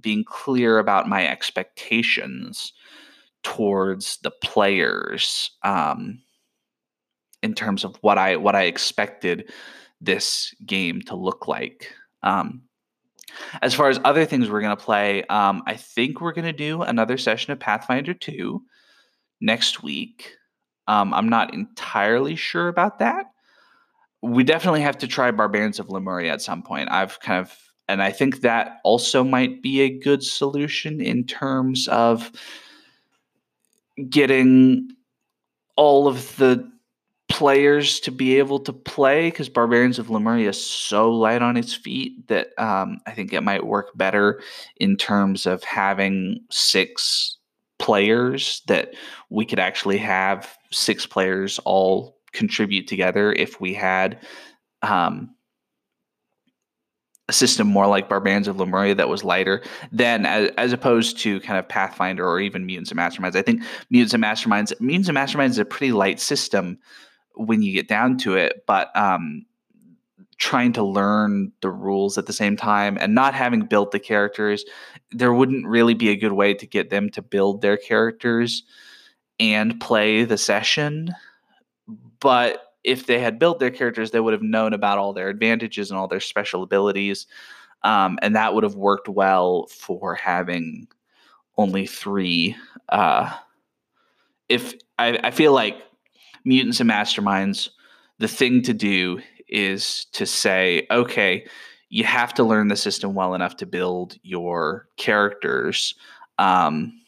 being 0.00 0.24
clear 0.24 0.78
about 0.78 1.08
my 1.08 1.26
expectations 1.26 2.72
towards 3.42 4.18
the 4.18 4.30
players 4.30 5.50
um, 5.62 6.20
in 7.42 7.54
terms 7.54 7.84
of 7.84 7.96
what 8.02 8.18
I 8.18 8.36
what 8.36 8.54
I 8.54 8.64
expected 8.64 9.50
this 10.00 10.54
game 10.66 11.02
to 11.02 11.14
look 11.14 11.48
like. 11.48 11.92
Um, 12.22 12.62
as 13.62 13.74
far 13.74 13.88
as 13.88 14.00
other 14.04 14.24
things 14.24 14.48
we're 14.50 14.60
going 14.60 14.76
to 14.76 14.82
play, 14.82 15.24
um, 15.24 15.62
I 15.66 15.76
think 15.76 16.20
we're 16.20 16.32
going 16.32 16.46
to 16.46 16.52
do 16.52 16.82
another 16.82 17.16
session 17.16 17.52
of 17.52 17.60
Pathfinder 17.60 18.14
2 18.14 18.62
next 19.40 19.82
week. 19.82 20.36
Um, 20.86 21.14
I'm 21.14 21.28
not 21.28 21.54
entirely 21.54 22.34
sure 22.34 22.68
about 22.68 22.98
that. 22.98 23.26
We 24.22 24.44
definitely 24.44 24.82
have 24.82 24.98
to 24.98 25.06
try 25.06 25.30
Barbarians 25.30 25.78
of 25.78 25.88
Lemuria 25.88 26.32
at 26.32 26.42
some 26.42 26.62
point. 26.62 26.90
I've 26.90 27.20
kind 27.20 27.40
of, 27.40 27.56
and 27.90 28.02
I 28.02 28.12
think 28.12 28.42
that 28.42 28.80
also 28.84 29.24
might 29.24 29.62
be 29.62 29.80
a 29.80 29.98
good 29.98 30.22
solution 30.22 31.00
in 31.00 31.24
terms 31.24 31.88
of 31.88 32.30
getting 34.08 34.90
all 35.74 36.06
of 36.06 36.36
the 36.36 36.70
players 37.28 37.98
to 38.00 38.12
be 38.12 38.38
able 38.38 38.60
to 38.60 38.72
play 38.72 39.28
because 39.28 39.48
Barbarians 39.48 39.98
of 39.98 40.08
Lemuria 40.08 40.50
is 40.50 40.64
so 40.64 41.10
light 41.10 41.42
on 41.42 41.56
its 41.56 41.74
feet 41.74 42.28
that 42.28 42.48
um, 42.58 42.98
I 43.06 43.10
think 43.10 43.32
it 43.32 43.42
might 43.42 43.66
work 43.66 43.90
better 43.96 44.40
in 44.76 44.96
terms 44.96 45.44
of 45.44 45.64
having 45.64 46.40
six 46.48 47.38
players 47.80 48.62
that 48.68 48.94
we 49.30 49.44
could 49.44 49.58
actually 49.58 49.98
have 49.98 50.56
six 50.70 51.06
players 51.06 51.58
all 51.64 52.18
contribute 52.32 52.86
together 52.86 53.32
if 53.32 53.60
we 53.60 53.74
had 53.74 54.20
um, 54.82 55.34
a 57.30 57.32
system 57.32 57.68
more 57.68 57.86
like 57.86 58.08
Barbarians 58.08 58.48
of 58.48 58.58
Lemuria 58.58 58.96
that 58.96 59.08
was 59.08 59.22
lighter 59.22 59.62
than 59.92 60.26
as, 60.26 60.50
as, 60.58 60.72
opposed 60.72 61.16
to 61.20 61.38
kind 61.40 61.60
of 61.60 61.68
Pathfinder 61.68 62.28
or 62.28 62.40
even 62.40 62.66
Mutants 62.66 62.90
and 62.90 62.98
Masterminds. 62.98 63.36
I 63.36 63.42
think 63.42 63.62
Mutants 63.88 64.12
and 64.12 64.22
Masterminds, 64.22 64.78
Mutants 64.80 65.08
and 65.08 65.16
Masterminds 65.16 65.50
is 65.50 65.58
a 65.58 65.64
pretty 65.64 65.92
light 65.92 66.18
system 66.18 66.78
when 67.36 67.62
you 67.62 67.72
get 67.72 67.86
down 67.86 68.18
to 68.18 68.34
it, 68.34 68.64
but 68.66 68.94
um, 68.96 69.46
trying 70.38 70.72
to 70.72 70.82
learn 70.82 71.52
the 71.60 71.70
rules 71.70 72.18
at 72.18 72.26
the 72.26 72.32
same 72.32 72.56
time 72.56 72.98
and 73.00 73.14
not 73.14 73.32
having 73.32 73.60
built 73.60 73.92
the 73.92 74.00
characters, 74.00 74.64
there 75.12 75.32
wouldn't 75.32 75.68
really 75.68 75.94
be 75.94 76.08
a 76.08 76.16
good 76.16 76.32
way 76.32 76.52
to 76.52 76.66
get 76.66 76.90
them 76.90 77.10
to 77.10 77.22
build 77.22 77.62
their 77.62 77.76
characters 77.76 78.64
and 79.38 79.80
play 79.80 80.24
the 80.24 80.36
session. 80.36 81.14
But 82.18 82.69
if 82.84 83.06
they 83.06 83.18
had 83.18 83.38
built 83.38 83.58
their 83.58 83.70
characters, 83.70 84.10
they 84.10 84.20
would 84.20 84.32
have 84.32 84.42
known 84.42 84.72
about 84.72 84.98
all 84.98 85.12
their 85.12 85.28
advantages 85.28 85.90
and 85.90 85.98
all 85.98 86.08
their 86.08 86.20
special 86.20 86.62
abilities. 86.62 87.26
Um, 87.82 88.18
and 88.22 88.36
that 88.36 88.54
would 88.54 88.64
have 88.64 88.74
worked 88.74 89.08
well 89.08 89.66
for 89.66 90.14
having 90.14 90.88
only 91.56 91.86
three. 91.86 92.56
Uh, 92.88 93.32
if 94.48 94.74
I, 94.98 95.18
I 95.24 95.30
feel 95.30 95.52
like 95.52 95.76
mutants 96.44 96.80
and 96.80 96.90
masterminds, 96.90 97.70
the 98.18 98.28
thing 98.28 98.62
to 98.62 98.74
do 98.74 99.20
is 99.48 100.06
to 100.12 100.26
say, 100.26 100.86
okay, 100.90 101.46
you 101.88 102.04
have 102.04 102.32
to 102.34 102.44
learn 102.44 102.68
the 102.68 102.76
system 102.76 103.14
well 103.14 103.34
enough 103.34 103.56
to 103.56 103.66
build 103.66 104.16
your 104.22 104.88
characters. 104.96 105.94
Um, 106.38 106.99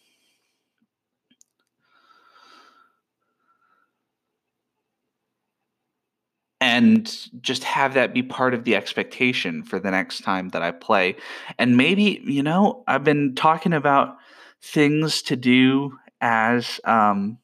and 6.82 7.42
just 7.42 7.64
have 7.64 7.94
that 7.94 8.12
be 8.12 8.22
part 8.22 8.54
of 8.54 8.64
the 8.64 8.76
expectation 8.76 9.62
for 9.62 9.78
the 9.78 9.90
next 9.90 10.22
time 10.22 10.50
that 10.50 10.62
I 10.62 10.70
play. 10.72 11.16
And 11.58 11.76
maybe, 11.76 12.20
you 12.24 12.42
know, 12.42 12.82
I've 12.86 13.04
been 13.04 13.34
talking 13.34 13.72
about 13.72 14.16
things 14.60 15.22
to 15.22 15.36
do 15.36 15.98
as 16.20 16.80
um, 16.84 17.38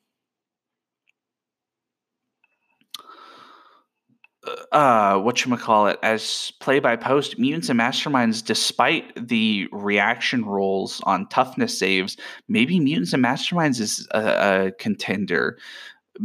uh 4.73 5.19
what 5.19 5.45
you 5.45 5.57
call 5.57 5.89
it 5.89 5.99
as 6.03 6.53
play 6.61 6.79
by 6.79 6.97
post 6.97 7.39
mutants 7.39 7.69
and 7.69 7.79
masterminds 7.79 8.43
despite 8.43 9.29
the 9.29 9.69
reaction 9.73 10.45
rolls 10.45 11.03
on 11.05 11.29
toughness 11.29 11.79
saves 11.79 12.17
maybe 12.49 12.81
mutants 12.81 13.13
and 13.13 13.23
masterminds 13.23 13.81
is 13.81 14.09
a, 14.13 14.67
a, 14.67 14.73
contender 14.79 15.59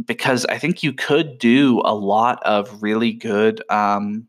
because 0.06 0.44
i 0.46 0.58
think 0.58 0.82
you 0.82 0.92
could 0.92 1.38
do 1.38 1.80
a 1.84 1.94
lot 1.94 2.42
of 2.44 2.82
really 2.82 3.12
good 3.12 3.62
um 3.70 4.26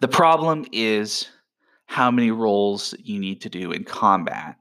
the 0.00 0.08
problem 0.08 0.66
is 0.72 1.28
how 1.86 2.10
many 2.10 2.30
rolls 2.30 2.94
you 3.02 3.18
need 3.18 3.40
to 3.40 3.48
do 3.48 3.72
in 3.72 3.84
combat. 3.84 4.56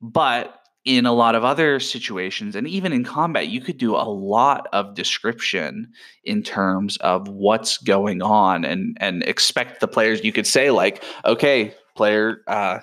But 0.00 0.54
in 0.84 1.06
a 1.06 1.12
lot 1.12 1.34
of 1.34 1.44
other 1.44 1.80
situations 1.80 2.54
and 2.54 2.66
even 2.66 2.92
in 2.92 3.04
combat 3.04 3.48
you 3.48 3.60
could 3.60 3.76
do 3.76 3.94
a 3.94 4.08
lot 4.08 4.68
of 4.72 4.94
description 4.94 5.90
in 6.24 6.42
terms 6.42 6.96
of 6.98 7.28
what's 7.28 7.78
going 7.78 8.22
on 8.22 8.64
and 8.64 8.96
and 9.00 9.22
expect 9.24 9.80
the 9.80 9.88
players 9.88 10.24
you 10.24 10.32
could 10.32 10.46
say 10.46 10.70
like 10.70 11.02
okay 11.26 11.74
player 11.94 12.42
uh 12.46 12.78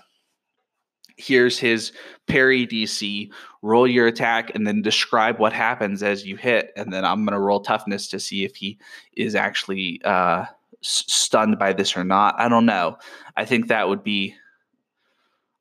here's 1.17 1.58
his 1.58 1.91
parry 2.28 2.67
dc 2.67 3.30
roll 3.62 3.88
your 3.88 4.08
attack 4.08 4.54
and 4.54 4.67
then 4.67 4.82
describe 4.82 5.39
what 5.39 5.54
happens 5.54 6.04
as 6.04 6.25
you 6.25 6.36
hit 6.36 6.71
and 6.75 6.91
then 6.91 7.06
i'm 7.06 7.25
going 7.25 7.34
to 7.34 7.39
roll 7.39 7.62
toughness 7.62 8.08
to 8.08 8.19
see 8.19 8.43
if 8.43 8.56
he 8.56 8.78
is 9.15 9.36
actually 9.36 10.01
uh 10.04 10.45
stunned 10.82 11.58
by 11.58 11.71
this 11.73 11.95
or 11.95 12.04
not 12.04 12.36
i 12.38 12.49
don't 12.49 12.65
know 12.65 12.97
i 13.38 13.45
think 13.45 13.67
that 13.67 13.88
would 13.88 14.04
be 14.04 14.36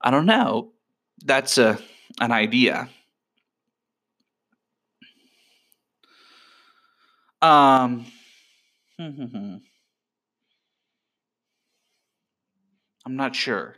i 0.01 0.11
don't 0.11 0.27
know 0.27 0.73
that's 1.25 1.57
a 1.57 1.79
an 2.21 2.33
idea. 2.33 2.89
Um, 7.43 8.07
I'm 8.99 9.61
not 13.07 13.37
sure. 13.37 13.77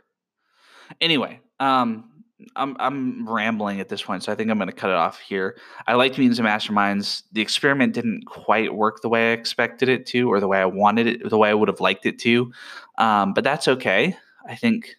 Anyway, 1.01 1.41
um, 1.59 2.17
I'm 2.55 2.75
I'm 2.79 3.27
rambling 3.27 3.79
at 3.79 3.89
this 3.89 4.03
point, 4.03 4.23
so 4.23 4.31
I 4.31 4.35
think 4.35 4.51
I'm 4.51 4.57
going 4.57 4.69
to 4.69 4.75
cut 4.75 4.89
it 4.89 4.95
off 4.95 5.19
here. 5.19 5.57
I 5.87 5.95
liked 5.95 6.17
Mutants 6.17 6.39
and 6.39 6.47
Masterminds. 6.47 7.23
The 7.31 7.41
experiment 7.41 7.93
didn't 7.93 8.25
quite 8.25 8.75
work 8.75 9.01
the 9.01 9.09
way 9.09 9.31
I 9.31 9.33
expected 9.33 9.89
it 9.89 10.05
to, 10.07 10.31
or 10.31 10.39
the 10.39 10.47
way 10.47 10.59
I 10.59 10.65
wanted 10.65 11.07
it, 11.07 11.29
the 11.29 11.37
way 11.37 11.49
I 11.49 11.53
would 11.53 11.67
have 11.67 11.79
liked 11.79 12.05
it 12.05 12.19
to. 12.19 12.51
Um, 12.97 13.33
but 13.33 13.43
that's 13.43 13.67
okay. 13.67 14.15
I 14.47 14.55
think 14.55 14.95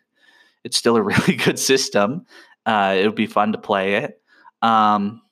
it's 0.65 0.77
still 0.77 0.97
a 0.97 1.03
really 1.03 1.37
good 1.37 1.59
system. 1.59 2.27
Uh, 2.67 2.97
it 2.99 3.07
would 3.07 3.15
be 3.15 3.27
fun 3.27 3.53
to 3.53 3.59
play 3.59 3.95
it. 3.97 4.21
Um, 4.61 5.23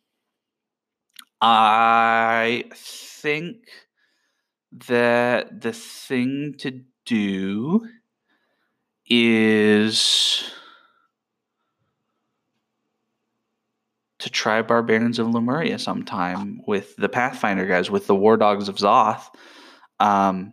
I 1.41 2.65
think 2.75 3.57
that 4.89 5.61
the 5.61 5.73
thing 5.73 6.55
to 6.59 6.83
do 7.05 7.87
is 9.09 10.51
to 14.27 14.33
try 14.33 14.61
Barbarians 14.61 15.21
of 15.21 15.29
Lemuria 15.29 15.79
sometime 15.79 16.61
with 16.67 16.97
the 16.97 17.09
Pathfinder 17.09 17.65
guys, 17.65 17.93
with 17.93 18.09
the 18.09 18.15
War 18.15 18.37
Dogs 18.37 18.69
of 18.69 18.75
Zoth. 18.75 19.23
Um, 20.01 20.53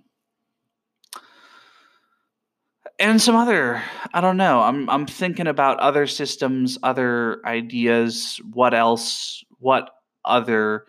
and 3.00 3.20
some 3.20 3.36
other 3.36 3.82
i 4.14 4.22
don't 4.22 4.38
know 4.38 4.62
i'm 4.62 4.88
i'm 4.88 5.08
thinking 5.08 5.48
about 5.48 5.80
other 5.80 6.06
systems 6.06 6.78
other 6.84 7.42
ideas 7.44 8.40
what 8.54 8.76
else 8.76 9.44
what 9.58 9.90
other 10.24 10.86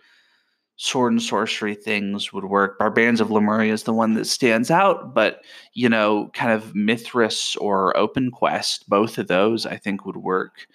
sword 0.77 1.12
and 1.12 1.23
sorcery 1.23 1.75
things 1.75 2.31
would 2.31 2.44
work 2.44 2.79
barbarians 2.79 3.23
of 3.23 3.31
lemuria 3.31 3.73
is 3.73 3.85
the 3.85 3.92
one 3.92 4.12
that 4.12 4.27
stands 4.27 4.70
out 4.70 5.14
but 5.14 5.40
you 5.73 5.88
know 5.88 6.29
kind 6.35 6.53
of 6.53 6.75
Mythras 6.75 7.57
or 7.59 7.94
OpenQuest 7.94 8.87
both 8.87 9.16
of 9.16 9.27
those 9.27 9.64
i 9.64 9.79
think 9.79 10.05
would 10.05 10.18
work 10.18 10.66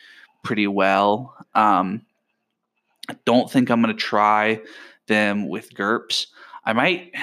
pretty 0.43 0.67
well 0.67 1.35
um 1.55 2.01
i 3.09 3.15
don't 3.25 3.51
think 3.51 3.69
i'm 3.69 3.81
going 3.81 3.95
to 3.95 4.01
try 4.01 4.61
them 5.07 5.47
with 5.47 5.73
GURPS 5.73 6.27
i 6.65 6.73
might 6.73 7.13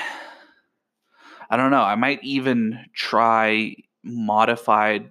I 1.49 1.57
don't 1.57 1.71
know. 1.71 1.83
I 1.83 1.95
might 1.95 2.23
even 2.25 2.87
try 2.93 3.77
modified 4.03 5.11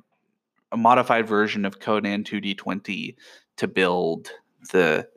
a 0.72 0.78
modified 0.78 1.28
version 1.28 1.64
of 1.64 1.80
Conan 1.80 2.24
2D20 2.24 3.16
to 3.58 3.68
build 3.68 4.32
the 4.72 5.08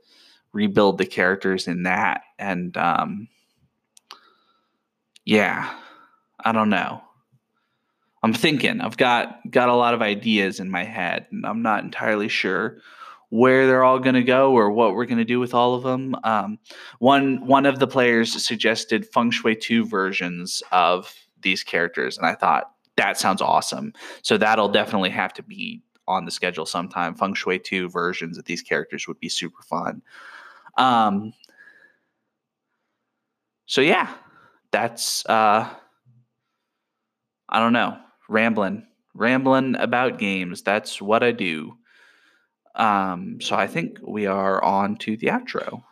rebuild 0.52 0.98
the 0.98 1.06
characters 1.06 1.68
in 1.68 1.82
that 1.82 2.22
and 2.38 2.76
um 2.76 3.28
yeah 5.24 5.74
i 6.44 6.52
don't 6.52 6.70
know 6.70 7.02
i'm 8.22 8.34
thinking 8.34 8.80
i've 8.80 8.96
got 8.96 9.38
got 9.50 9.68
a 9.68 9.74
lot 9.74 9.94
of 9.94 10.02
ideas 10.02 10.60
in 10.60 10.70
my 10.70 10.84
head 10.84 11.26
and 11.30 11.46
i'm 11.46 11.62
not 11.62 11.84
entirely 11.84 12.28
sure 12.28 12.78
where 13.30 13.66
they're 13.66 13.84
all 13.84 13.98
going 13.98 14.14
to 14.14 14.22
go 14.22 14.52
or 14.52 14.70
what 14.70 14.94
we're 14.94 15.04
going 15.04 15.18
to 15.18 15.24
do 15.24 15.38
with 15.38 15.52
all 15.52 15.74
of 15.74 15.82
them 15.82 16.16
um, 16.24 16.58
one 16.98 17.44
one 17.46 17.66
of 17.66 17.78
the 17.78 17.86
players 17.86 18.42
suggested 18.42 19.06
feng 19.06 19.30
shui 19.30 19.54
2 19.54 19.86
versions 19.86 20.62
of 20.72 21.14
these 21.42 21.62
characters 21.62 22.16
and 22.16 22.26
i 22.26 22.34
thought 22.34 22.72
that 22.98 23.16
sounds 23.16 23.40
awesome. 23.40 23.92
So 24.22 24.36
that'll 24.36 24.68
definitely 24.68 25.10
have 25.10 25.32
to 25.34 25.42
be 25.42 25.80
on 26.08 26.24
the 26.24 26.30
schedule 26.30 26.66
sometime. 26.66 27.14
Feng 27.14 27.32
Shui 27.32 27.58
2 27.58 27.88
versions 27.88 28.36
of 28.36 28.44
these 28.44 28.60
characters 28.60 29.06
would 29.06 29.20
be 29.20 29.28
super 29.28 29.62
fun. 29.62 30.02
Um, 30.76 31.32
so 33.66 33.80
yeah, 33.80 34.12
that's 34.72 35.24
uh 35.26 35.68
I 37.50 37.60
don't 37.60 37.72
know, 37.72 37.96
rambling, 38.28 38.86
rambling 39.14 39.76
about 39.76 40.18
games. 40.18 40.62
That's 40.62 41.02
what 41.02 41.22
I 41.22 41.32
do. 41.32 41.76
Um, 42.74 43.40
so 43.40 43.56
I 43.56 43.66
think 43.66 43.98
we 44.02 44.26
are 44.26 44.62
on 44.62 44.96
to 44.98 45.16
the 45.16 45.28
outro. 45.28 45.82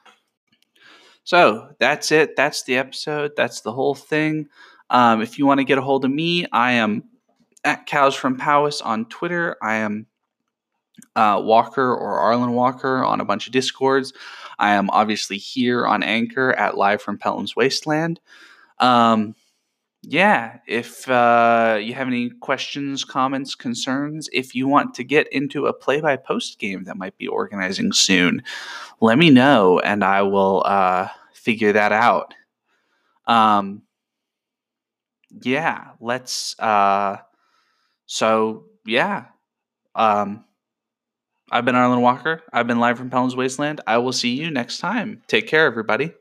So 1.24 1.70
that's 1.80 2.12
it. 2.12 2.36
That's 2.36 2.62
the 2.62 2.76
episode. 2.76 3.32
That's 3.36 3.62
the 3.62 3.72
whole 3.72 3.96
thing. 3.96 4.48
Um, 4.90 5.20
if 5.20 5.38
you 5.38 5.46
want 5.46 5.58
to 5.58 5.64
get 5.64 5.78
a 5.78 5.82
hold 5.82 6.04
of 6.04 6.10
me, 6.12 6.46
I 6.52 6.72
am 6.72 7.02
at 7.64 7.86
Cows 7.86 8.14
from 8.14 8.36
Powis 8.36 8.80
on 8.80 9.06
Twitter. 9.06 9.56
I 9.60 9.74
am 9.76 10.06
uh, 11.16 11.40
Walker 11.44 11.92
or 11.94 12.20
Arlen 12.20 12.52
Walker 12.52 13.02
on 13.02 13.20
a 13.20 13.24
bunch 13.24 13.46
of 13.48 13.52
Discords. 13.52 14.12
I 14.60 14.74
am 14.74 14.88
obviously 14.90 15.36
here 15.36 15.84
on 15.86 16.04
Anchor 16.04 16.52
at 16.52 16.76
Live 16.76 17.02
from 17.02 17.18
Pellam's 17.18 17.56
Wasteland. 17.56 18.20
Um, 18.78 19.34
yeah, 20.08 20.58
if 20.68 21.08
uh, 21.08 21.80
you 21.82 21.92
have 21.94 22.06
any 22.06 22.30
questions, 22.30 23.02
comments, 23.02 23.56
concerns, 23.56 24.28
if 24.32 24.54
you 24.54 24.68
want 24.68 24.94
to 24.94 25.04
get 25.04 25.26
into 25.32 25.66
a 25.66 25.72
play 25.72 26.00
by 26.00 26.14
post 26.16 26.60
game 26.60 26.84
that 26.84 26.96
might 26.96 27.18
be 27.18 27.26
organizing 27.26 27.92
soon, 27.92 28.44
let 29.00 29.18
me 29.18 29.30
know 29.30 29.80
and 29.80 30.04
I 30.04 30.22
will 30.22 30.62
uh, 30.64 31.08
figure 31.32 31.72
that 31.72 31.90
out. 31.90 32.34
Um, 33.26 33.82
yeah, 35.42 35.88
let's. 36.00 36.56
Uh, 36.60 37.16
so 38.06 38.66
yeah, 38.86 39.24
um, 39.96 40.44
I've 41.50 41.64
been 41.64 41.74
Arlen 41.74 42.00
Walker. 42.00 42.44
I've 42.52 42.68
been 42.68 42.78
live 42.78 42.96
from 42.96 43.10
Pellam's 43.10 43.34
Wasteland. 43.34 43.80
I 43.88 43.98
will 43.98 44.12
see 44.12 44.40
you 44.40 44.52
next 44.52 44.78
time. 44.78 45.22
Take 45.26 45.48
care, 45.48 45.66
everybody. 45.66 46.12